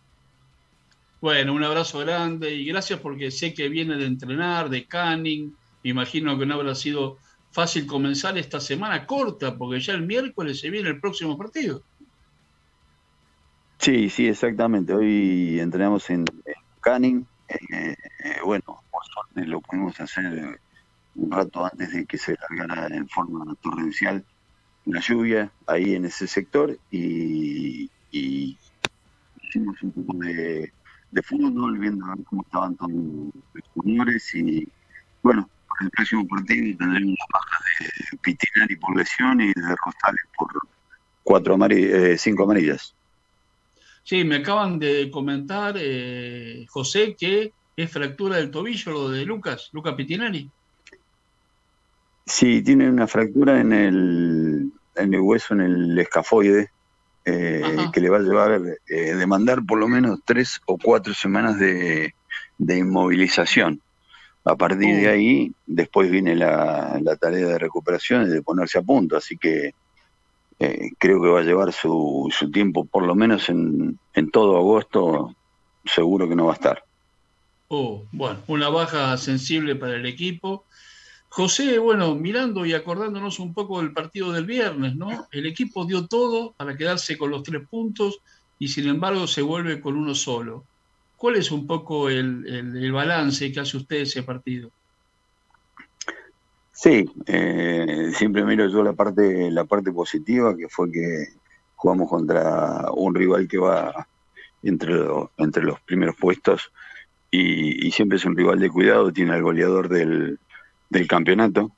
[1.21, 5.55] Bueno, un abrazo grande y gracias porque sé que viene de entrenar, de canning.
[5.85, 7.19] Me imagino que no habrá sido
[7.53, 11.83] fácil comenzar esta semana corta porque ya el miércoles se viene el próximo partido.
[13.81, 14.93] Sí, sí, exactamente.
[14.95, 17.27] Hoy entrenamos en, en Canning.
[17.49, 20.57] Eh, eh, bueno, por suerte lo pudimos hacer eh,
[21.15, 24.25] un rato antes de que se largara en forma torrencial
[24.85, 28.59] la lluvia ahí en ese sector y, y
[29.43, 30.73] hicimos un poco de,
[31.11, 34.67] de fútbol, viendo a ver cómo estaban todos los jugadores y
[35.23, 40.49] bueno, para el próximo partido tendremos bajas de Pitinari por lesión y de Rostales por
[41.23, 42.97] cuatro amari- eh, cinco amarillas.
[44.03, 49.71] Sí, me acaban de comentar, eh, José, que es fractura del tobillo lo de Lucas,
[49.73, 50.51] Lucas Pitinelli.
[52.27, 56.71] Sí, tiene una fractura en el, en el hueso, en el escafoide,
[57.25, 61.59] eh, que le va a llevar eh, demandar por lo menos tres o cuatro semanas
[61.59, 62.15] de,
[62.59, 63.81] de inmovilización.
[64.45, 65.11] A partir de Uh.
[65.11, 69.75] ahí, después viene la, la tarea de recuperación y de ponerse a punto, así que
[70.61, 74.59] eh, creo que va a llevar su, su tiempo, por lo menos en, en todo
[74.59, 75.35] agosto,
[75.87, 76.85] seguro que no va a estar.
[77.69, 80.67] Oh, bueno, una baja sensible para el equipo.
[81.31, 85.29] José, bueno, mirando y acordándonos un poco del partido del viernes, ¿no?
[85.31, 88.21] El equipo dio todo para quedarse con los tres puntos
[88.59, 90.65] y sin embargo se vuelve con uno solo.
[91.17, 94.71] ¿Cuál es un poco el, el, balance que hace usted ese partido?
[96.83, 101.27] Sí, eh, siempre miro yo la parte, la parte positiva, que fue que
[101.77, 104.09] jugamos contra un rival que va
[104.63, 104.95] entre,
[105.37, 106.73] entre los primeros puestos
[107.31, 110.39] y, siempre es un rival de cuidado, tiene al goleador del,
[110.89, 111.71] del campeonato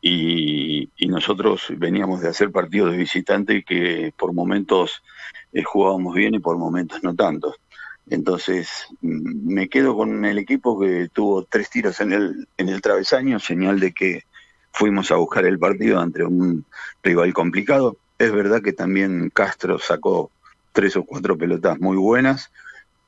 [0.00, 5.02] y, nosotros veníamos de hacer partidos de visitante que por momentos
[5.52, 7.52] eh, jugábamos bien y por momentos no tanto.
[8.10, 12.80] Entonces mm, me quedo con el equipo que tuvo tres tiros en el, en el
[12.80, 14.24] travesaño, señal de que
[14.72, 16.64] fuimos a buscar el partido ante un
[17.02, 17.96] rival complicado.
[18.18, 20.30] Es verdad que también Castro sacó
[20.72, 22.50] tres o cuatro pelotas muy buenas,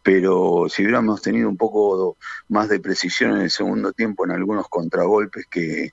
[0.02, 2.16] pero si hubiéramos tenido un poco
[2.48, 5.92] más de precisión en el segundo tiempo en algunos contragolpes que,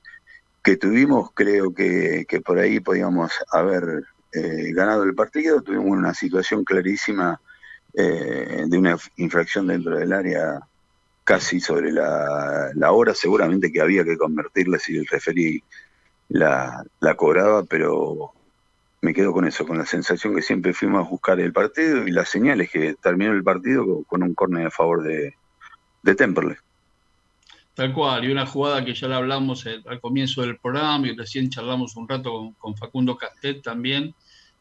[0.63, 5.61] que tuvimos, creo que, que por ahí podíamos haber eh, ganado el partido.
[5.61, 7.39] Tuvimos una situación clarísima
[7.99, 10.59] eh, de una infracción dentro del área
[11.23, 15.63] casi sobre la, la, hora, seguramente que había que convertirla si el referí
[16.29, 16.85] la,
[17.15, 18.33] cobraba, pero
[19.01, 22.11] me quedo con eso, con la sensación que siempre fuimos a buscar el partido y
[22.11, 25.33] las señales que terminó el partido con un córner a favor de,
[26.03, 26.55] de Temperley.
[27.73, 31.49] Tal cual, y una jugada que ya la hablamos al comienzo del programa y recién
[31.49, 34.13] charlamos un rato con, Facundo Castet también.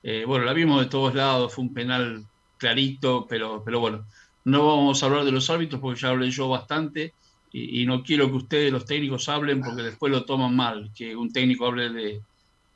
[0.03, 2.27] Eh, bueno, la vimos de todos lados, fue un penal
[2.59, 4.05] clarito, pero, pero bueno,
[4.45, 7.13] no vamos a hablar de los árbitros porque ya hablé yo bastante
[7.53, 11.33] y, no quiero que ustedes, los técnicos, hablen porque después lo toman mal, que un
[11.33, 12.21] técnico hable de,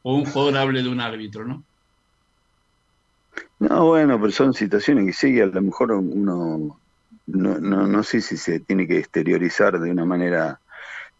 [0.03, 1.63] o un jugador hable de un árbitro, ¿no?
[3.59, 6.81] No, bueno, pero son situaciones que sí, a lo mejor uno
[7.27, 10.61] no, no, no sé si se tiene que exteriorizar de una manera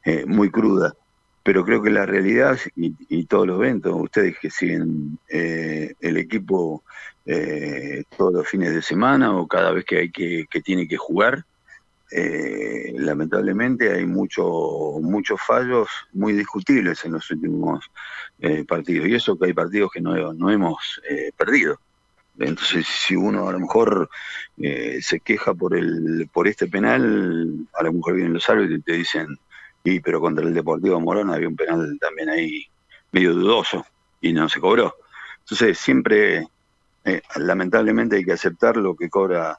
[0.05, 0.95] eh, muy cruda,
[1.43, 6.83] pero creo que la realidad, y, todos los eventos, ustedes que siguen eh, el equipo
[7.27, 10.97] eh, todos los fines de semana o cada vez que hay que, que tiene que
[10.97, 11.45] jugar,
[12.13, 14.43] eh, lamentablemente hay mucho,
[15.01, 17.89] muchos fallos muy discutibles en los últimos
[18.41, 19.09] eh, partidos.
[19.09, 21.79] Y eso que hay partidos que no, no hemos eh, perdido.
[22.39, 24.09] Entonces, si uno a lo mejor
[24.57, 28.93] se queja por el por este penal, a lo mejor vienen los árbitros y te
[28.93, 29.39] dicen,
[29.85, 32.67] y pero contra el Deportivo Morón había un penal también ahí
[33.13, 33.85] medio dudoso
[34.21, 34.95] y no se cobró.
[35.41, 36.47] Entonces, siempre,
[37.37, 39.59] lamentablemente hay que aceptar lo que cobra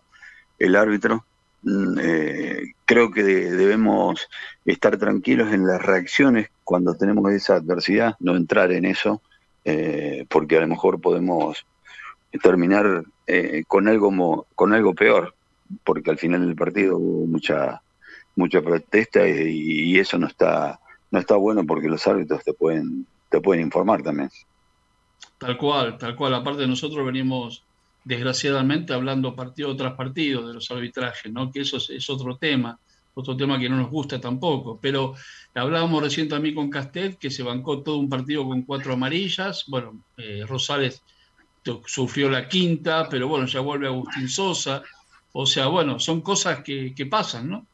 [0.60, 1.26] el árbitro
[1.64, 4.28] Mm, eh, creo que debemos
[4.66, 9.22] estar tranquilos en las reacciones cuando tenemos esa adversidad, no entrar en eso,
[9.64, 11.66] eh, porque a lo mejor podemos
[12.42, 15.36] terminar eh, con algo con algo peor,
[15.84, 17.82] porque al final del partido hubo mucha
[18.42, 20.80] mucha protesta y, eso no está
[21.12, 24.30] no está bueno porque los árbitros te pueden te pueden informar también.
[25.38, 26.34] Tal cual, tal cual.
[26.34, 27.64] Aparte nosotros venimos
[28.04, 31.52] desgraciadamente hablando partido tras partido de los arbitrajes, ¿no?
[31.52, 32.80] que eso es, otro tema,
[33.14, 34.80] otro tema que no nos gusta tampoco.
[34.82, 35.14] Pero
[35.54, 39.66] hablábamos recién también con Castet, que se bancó todo un partido con cuatro amarillas.
[39.68, 41.04] Bueno, eh, Rosales
[41.86, 44.84] sufrió la quinta, pero bueno, ya vuelve Agustín Sosa.
[45.34, 47.68] O sea, bueno, son cosas que, pasan, ¿no?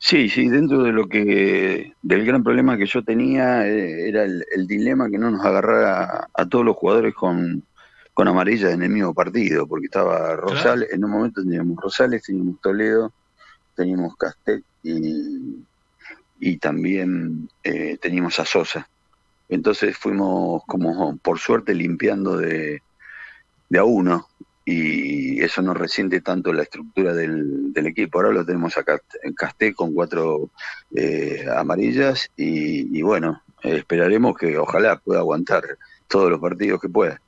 [0.00, 4.66] Sí, sí, dentro de lo que, del gran problema que yo tenía, eh, era el,
[4.66, 7.64] dilema que no nos agarrara a todos los jugadores con,
[8.14, 12.60] con amarilla en el mismo partido, porque estaba Rosales, en un momento teníamos Rosales, teníamos
[12.60, 13.12] Toledo,
[13.74, 15.64] teníamos Castet y,
[16.40, 18.88] y también eh, teníamos a Sosa.
[19.48, 22.82] Entonces fuimos como por suerte limpiando de,
[23.68, 24.28] de a uno
[24.70, 28.18] y eso no resiente tanto la estructura del, equipo.
[28.18, 28.84] Ahora lo tenemos a
[29.34, 30.50] Castet con cuatro
[30.94, 35.64] eh, amarillas y, y bueno, esperaremos que ojalá pueda aguantar
[36.06, 37.18] todos los partidos que pueda.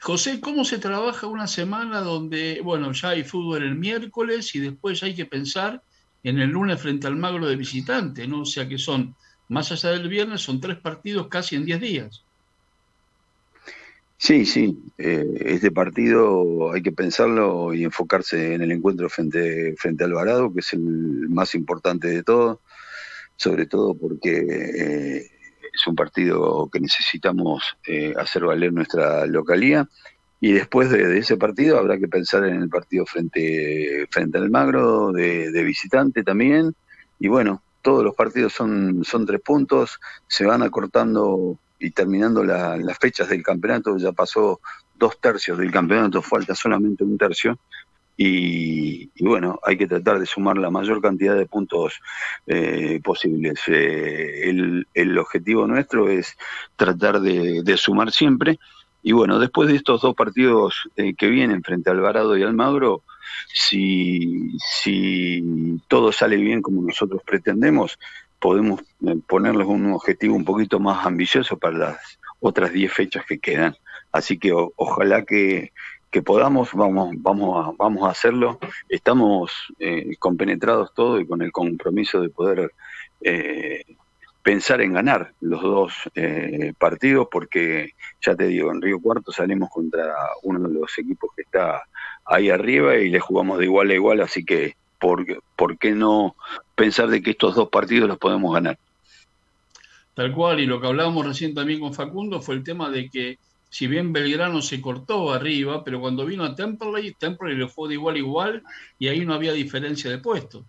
[0.00, 5.04] José, ¿cómo se trabaja una semana donde, bueno, ya hay fútbol el miércoles y después
[5.04, 5.82] hay que pensar
[6.24, 8.40] en el lunes frente al Magro de visitante, ¿no?
[8.40, 9.14] O sea que son,
[9.48, 12.25] más allá del viernes, son tres partidos casi en diez días.
[14.18, 20.04] Sí, sí, eh, este partido hay que pensarlo y enfocarse en el encuentro frente, frente
[20.04, 22.62] a Alvarado, que es el más importante de todo,
[23.36, 25.30] sobre todo porque eh,
[25.72, 29.86] es un partido que necesitamos eh, hacer valer nuestra localía.
[30.40, 35.12] Y después de, ese partido habrá que pensar en el partido frente, frente al Magro,
[35.12, 36.74] de, visitante también.
[37.18, 42.98] Y bueno, todos los partidos son, son tres puntos, se van acortando y terminando las
[42.98, 44.60] fechas del campeonato, ya pasó
[44.94, 47.58] dos tercios del campeonato, falta solamente un tercio.
[48.18, 52.00] Y, bueno, hay que tratar de sumar la mayor cantidad de puntos
[52.46, 53.60] eh, posibles.
[53.66, 54.50] Eh,
[54.94, 56.34] el, objetivo nuestro es
[56.76, 58.58] tratar de, sumar siempre
[59.02, 63.04] y bueno, después de estos dos partidos eh, que vienen frente a Alvarado y Almagro,
[63.52, 67.98] si, si todo sale bien como nosotros pretendemos,
[68.40, 73.38] podemos eh, ponerles un objetivo un poquito más ambicioso para las otras 10 fechas que
[73.38, 73.76] quedan.
[74.12, 75.72] Así que ojalá que,
[76.10, 78.58] que, podamos, vamos, vamos, a, vamos a hacerlo.
[78.88, 82.70] Estamos eh, compenetrados todos y con el compromiso de poder
[83.20, 83.84] eh,
[84.46, 89.70] pensar en ganar los dos eh, partidos, porque ya te digo, en Río Cuarto salimos
[89.70, 90.14] contra
[90.44, 91.82] uno de los equipos que está
[92.24, 95.24] ahí arriba y le jugamos de igual a igual, así que ¿por,
[95.56, 96.36] ¿por qué no
[96.74, 98.78] pensar de que estos dos partidos los podemos ganar?
[100.14, 103.38] Tal cual, y lo que hablábamos recién también con Facundo fue el tema de que
[103.68, 107.94] si bien Belgrano se cortó arriba, pero cuando vino a Temperley, Temperley le fue de
[107.94, 108.62] igual a igual
[108.98, 110.64] y ahí no había diferencia de puesto.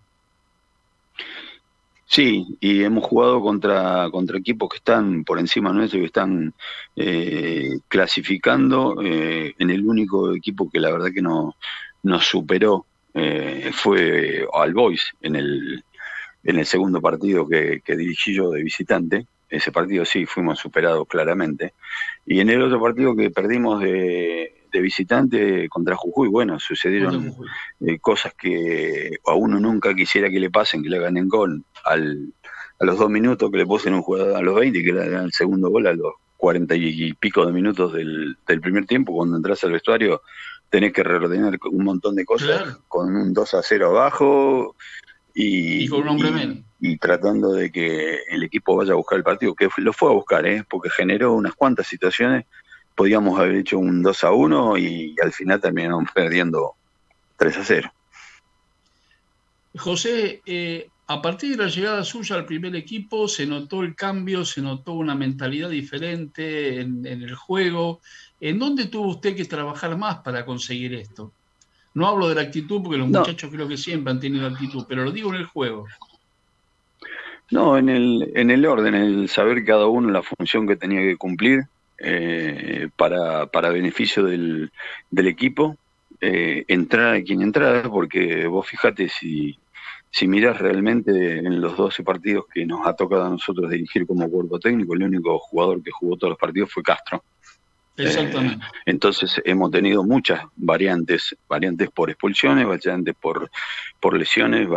[2.04, 6.54] Sí, y hemos jugado contra, contra equipos que están por encima nuestro y que están
[6.96, 9.02] eh, clasificando.
[9.02, 11.54] Eh, en el único equipo que la verdad que no,
[12.02, 12.86] nos superó
[13.18, 15.84] eh, fue All Boys en el,
[16.44, 19.26] en el segundo partido que, que dirigí yo de visitante.
[19.48, 21.72] Ese partido sí fuimos superados claramente.
[22.26, 27.34] Y en el otro partido que perdimos de, de visitante contra Jujuy, bueno, sucedieron
[27.80, 32.32] eh, cosas que a uno nunca quisiera que le pasen, que le ganen gol al,
[32.78, 35.02] a los dos minutos, que le posen un jugador a los 20 y que le
[35.02, 39.12] hagan el segundo gol a los cuarenta y pico de minutos del, del primer tiempo,
[39.12, 40.22] cuando entras al vestuario
[40.70, 44.76] tenés que reordenar un montón de cosas con un 2 a 0 abajo
[45.34, 46.58] y, con un hombre menos.
[46.80, 50.14] Y, tratando de que el equipo vaya a buscar el partido, que lo fue a
[50.14, 50.64] buscar, ¿eh?
[50.68, 52.44] porque generó unas cuantas situaciones
[52.94, 56.74] podíamos haber hecho un 2 a 1 y, al final terminamos perdiendo
[57.36, 57.92] 3 a 0.
[59.76, 64.44] José, eh, a partir de la llegada suya al primer equipo se notó el cambio,
[64.44, 68.00] se notó una mentalidad diferente en, el juego.
[68.40, 71.32] ¿En dónde tuvo usted que trabajar más para conseguir esto?
[71.94, 75.04] No hablo de la actitud porque los muchachos creo que siempre han tenido actitud, pero
[75.04, 75.86] lo digo en el juego.
[77.50, 81.16] No, en el, en el orden, el saber cada uno la función que tenía que
[81.16, 81.62] cumplir,
[81.98, 84.70] eh, para, para beneficio del,
[85.10, 85.76] del equipo,
[86.20, 89.58] eh, entrar a quien entrar, porque vos fíjate si,
[90.10, 94.30] si mirás realmente en los 12 partidos que nos ha tocado a nosotros dirigir como
[94.30, 97.24] cuerpo técnico, el único jugador que jugó todos los partidos fue Castro.
[97.98, 98.64] Exactamente.
[98.64, 103.50] Eh, entonces hemos tenido muchas variantes, variantes por expulsiones, variantes por,
[104.00, 104.68] por lesiones,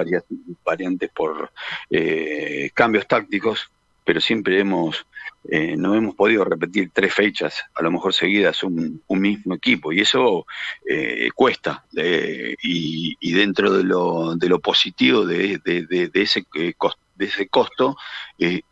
[0.63, 1.51] variantes por
[1.89, 3.72] eh, cambios tácticos,
[4.03, 5.05] pero siempre hemos
[5.49, 10.01] eh, no hemos podido repetir tres fechas, a lo mejor seguidas, un, mismo equipo, y
[10.01, 10.45] eso
[10.88, 11.84] eh, cuesta.
[11.93, 16.74] y, dentro de lo, de lo positivo de, de, ese, eh,
[17.15, 17.97] de ese costo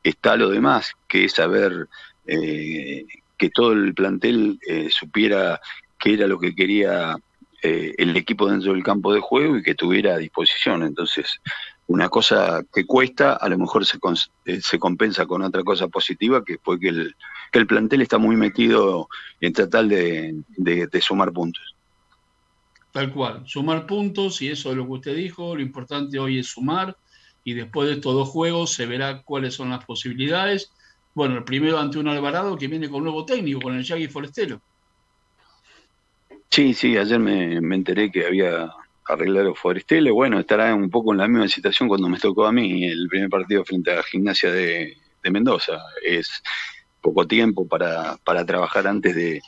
[0.04, 1.88] está lo demás, que es saber
[3.40, 4.60] que todo el plantel
[4.92, 5.60] supiera
[5.98, 7.18] qué era lo que quería
[7.62, 10.84] el equipo dentro del campo de juego y que tuviera a disposición.
[10.84, 11.42] Entonces,
[11.90, 13.98] una cosa que cuesta, a lo mejor se,
[14.46, 17.16] eh, se compensa con otra cosa positiva, que fue que el,
[17.52, 19.10] que el plantel está muy metido
[19.42, 21.76] en tratar de, de, sumar puntos.
[22.92, 26.48] Tal cual, sumar puntos, y eso es lo que usted dijo, lo importante hoy es
[26.48, 26.96] sumar,
[27.44, 30.72] y después de estos dos juegos se verá cuáles son las posibilidades.
[31.20, 34.62] Bueno, el primero ante un Alvarado que viene con nuevo técnico, con el Yagi Forestero.
[36.50, 38.72] Sí, sí, ayer me, me enteré que había
[39.06, 42.54] arreglar o Forestelo, bueno, estará un poco en la misma situación cuando me tocó a
[42.54, 44.96] mí el primer partido frente a la gimnasia de,
[45.30, 45.82] Mendoza.
[46.02, 46.42] Es
[47.02, 49.42] poco tiempo para, para trabajar antes de,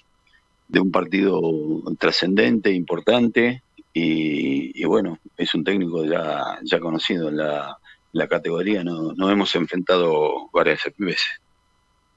[0.77, 1.39] un partido
[1.97, 3.63] trascendente, importante,
[3.93, 7.77] y, bueno, es un técnico ya, ya conocido en la,
[8.11, 11.41] la categoría, no, nos hemos enfrentado varias veces.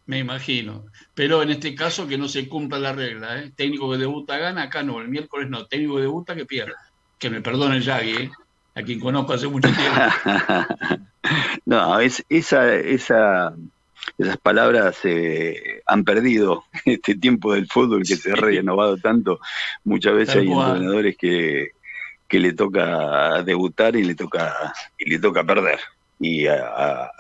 [0.06, 0.84] Me imagino.
[1.14, 3.52] Pero en este caso que no se cumpla la regla, ¿eh?
[3.56, 6.76] Técnico que debuta gana, acá no, el miércoles no, técnico que debuta que pierda
[7.24, 8.30] que me perdone Yagi, ¿eh?
[8.74, 11.04] a quien conozco hace mucho tiempo.
[11.64, 13.54] no, es, esa, esa,
[14.18, 19.40] esas palabras se han perdido este tiempo del fútbol que se ha renovado tanto.
[19.84, 21.68] Muchas veces hay entrenadores que,
[22.28, 25.80] que le toca debutar y le toca, y le toca perder.
[26.20, 27.10] Y a,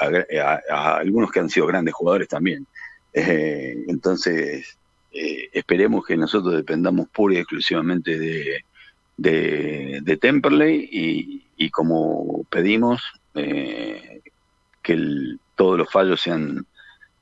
[0.98, 2.66] algunos que han sido grandes jugadores también.
[3.14, 4.76] Eh, entonces,
[5.12, 8.64] eh, esperemos que nosotros dependamos pura y exclusivamente de,
[9.16, 10.88] de, de Temperley
[11.56, 13.02] y, como pedimos
[13.34, 14.20] eh,
[14.82, 14.98] que
[15.56, 16.66] todos los fallos sean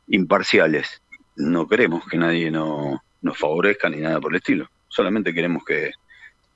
[0.08, 1.02] imparciales.
[1.36, 4.68] No queremos que nadie no, nos favorezca ni nada por el estilo.
[4.88, 5.92] Solamente queremos que,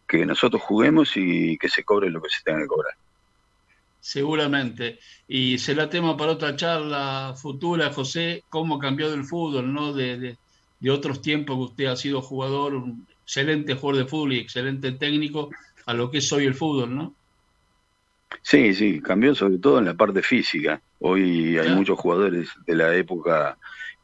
[0.08, 2.94] que nosotros juguemos y que se cobre lo que se tenga que cobrar.
[4.06, 5.00] Seguramente.
[5.26, 9.92] Y será tema para otra charla futura, José, cómo cambió el fútbol, ¿no?
[9.92, 10.36] De,
[10.78, 14.92] de otros tiempos que usted ha sido jugador, un excelente jugador de fútbol y excelente
[14.92, 15.50] técnico,
[15.86, 17.14] a lo que es hoy el fútbol, ¿no?
[18.42, 20.80] Sí, sí, cambió sobre todo en la parte física.
[21.00, 23.58] Hoy hay muchos jugadores de la época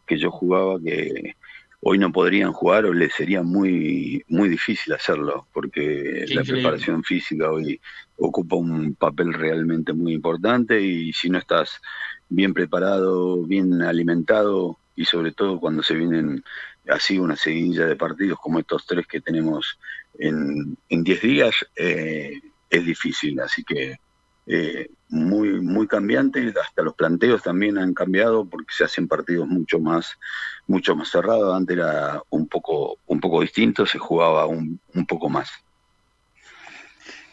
[0.05, 1.37] que yo jugaba que
[1.85, 7.51] hoy no podrían jugar o les sería muy muy difícil hacerlo porque la preparación física
[7.51, 7.81] hoy
[8.17, 11.81] ocupa un papel realmente muy importante y si no estás
[12.29, 16.45] bien preparado, bien alimentado y sobre todo cuando se vienen
[16.89, 19.79] así una seguidilla de partidos como estos tres que tenemos
[20.19, 23.41] en 10 días, eh, es difícil.
[23.41, 23.99] Así que
[24.47, 29.79] eh, muy, muy cambiante, hasta los planteos también han cambiado porque se hacen partidos mucho
[29.79, 30.19] más,
[30.67, 35.29] mucho más cerrados, antes era un poco, un poco distinto, se jugaba un, un poco
[35.29, 35.51] más.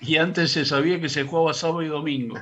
[0.01, 2.37] Y antes se sabía que se jugaba sábado y domingo.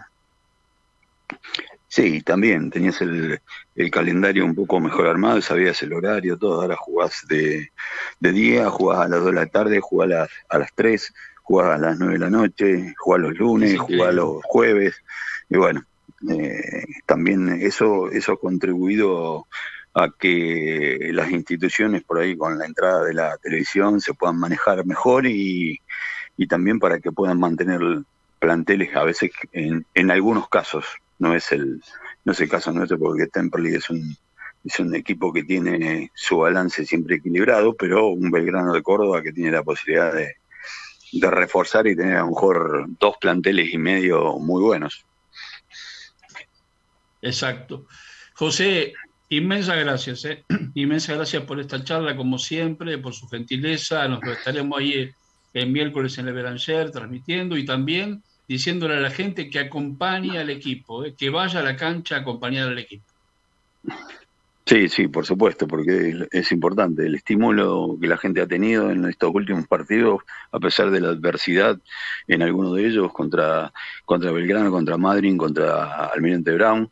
[1.87, 3.39] Sí, también tenías el,
[3.75, 6.61] el, calendario un poco mejor armado, sabías el horario, todo.
[6.61, 7.71] Ahora jugás de,
[8.19, 11.13] de día, jugás a las 2 de la tarde, jugás a las, a las 3,
[11.47, 15.01] jugás a las 9 de la noche, jugás los lunes, jugás los jueves.
[15.49, 15.81] Y bueno,
[16.29, 19.47] eh, también eso, eso ha contribuido
[19.93, 24.85] a que las instituciones por ahí con la entrada de la televisión se puedan manejar
[24.85, 25.79] mejor y,
[26.35, 27.79] y también para que puedan mantener
[28.39, 30.85] planteles a veces en, en algunos casos
[31.17, 31.81] no es el
[32.25, 34.15] no es el caso nuestro porque Temperley es un
[34.63, 39.33] es un equipo que tiene su balance siempre equilibrado pero un Belgrano de Córdoba que
[39.33, 40.35] tiene la posibilidad de,
[41.11, 45.05] de reforzar y tener a lo mejor dos planteles y medio muy buenos
[47.21, 47.87] exacto
[48.33, 48.93] José
[49.29, 50.43] inmensas gracias ¿eh?
[50.75, 55.09] inmensas gracias por esta charla como siempre por su gentileza nos estaremos ahí
[55.53, 60.49] el miércoles en el Beranger transmitiendo y también diciéndole a la gente que acompañe al
[60.49, 61.15] equipo, ¿eh?
[61.17, 63.05] que vaya a la cancha a acompañar al equipo.
[64.67, 67.05] Sí, sí, por supuesto, porque es importante.
[67.05, 71.09] El estímulo que la gente ha tenido en estos últimos partidos, a pesar de la
[71.09, 71.79] adversidad
[72.27, 73.71] en algunos de ellos, contra,
[74.03, 76.89] contra Belgrano, contra Madrid, contra Almirante Brown,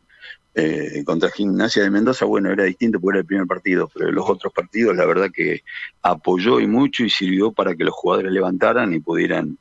[0.54, 4.24] eh, contra Gimnasia de Mendoza, bueno, era distinto porque era el primer partido, pero los
[4.26, 5.62] otros partidos, la verdad que
[6.00, 9.58] apoyó y mucho y sirvió para que los jugadores levantaran y pudieran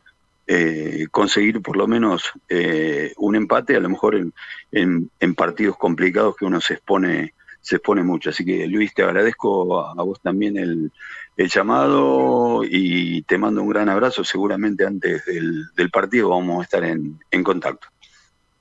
[0.47, 6.37] eh, conseguir por lo menos eh, un empate, a lo mejor en, en, partidos complicados
[6.37, 7.33] que uno se expone,
[7.65, 8.29] se expone mucho.
[8.29, 10.91] Así que Luis, te agradezco a, vos también el,
[11.35, 14.23] el, llamado y te mando un gran abrazo.
[14.23, 17.87] Seguramente antes del, del partido vamos a estar en, en, contacto.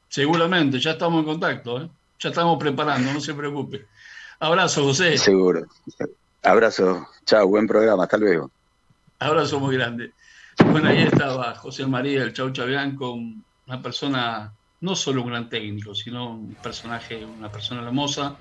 [0.08, 1.90] Seguramente, ya estamos en contacto, ¿eh?
[2.18, 3.84] ya estamos preparando, no se preocupe.
[4.40, 5.18] Abrazo, José.
[5.18, 5.66] Seguro.
[6.42, 7.06] Abrazo.
[7.26, 8.04] Chao, buen programa.
[8.04, 8.50] Hasta luego.
[9.18, 10.12] Abrazo muy grande.
[10.70, 13.12] Bueno, ahí estaba José María, el Chau Chabianco,
[13.66, 14.50] una persona,
[14.80, 18.36] no solo un gran técnico, sino un personaje, una persona hermosa,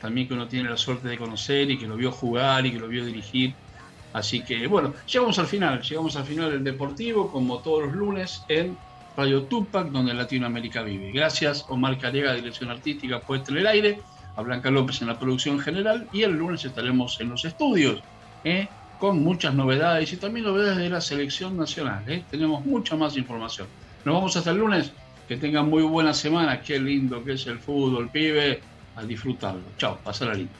[0.00, 2.78] también que uno tiene la suerte de conocer y que lo vio jugar y que
[2.78, 3.54] lo vio dirigir.
[4.12, 8.42] Así que, bueno, llegamos al final, llegamos al final del Deportivo, como todos los lunes,
[8.48, 8.76] en
[9.16, 11.12] Radio Tupac, donde Latinoamérica vive.
[11.12, 14.00] Gracias, Omar Carega, dirección artística, puesta en el aire,
[14.36, 18.02] a Blanca López en la producción general, y el lunes estaremos en los estudios.
[18.44, 18.68] ¿eh?
[18.98, 22.02] con muchas novedades y también novedades de la selección nacional.
[22.08, 22.24] ¿eh?
[22.30, 23.68] Tenemos mucha más información.
[24.04, 24.92] Nos vamos hasta el lunes.
[25.28, 26.60] Que tengan muy buena semana.
[26.62, 28.60] Qué lindo que es el fútbol, pibe.
[28.98, 29.62] A disfrutarlo.
[29.78, 30.50] Chao, pasar lindo.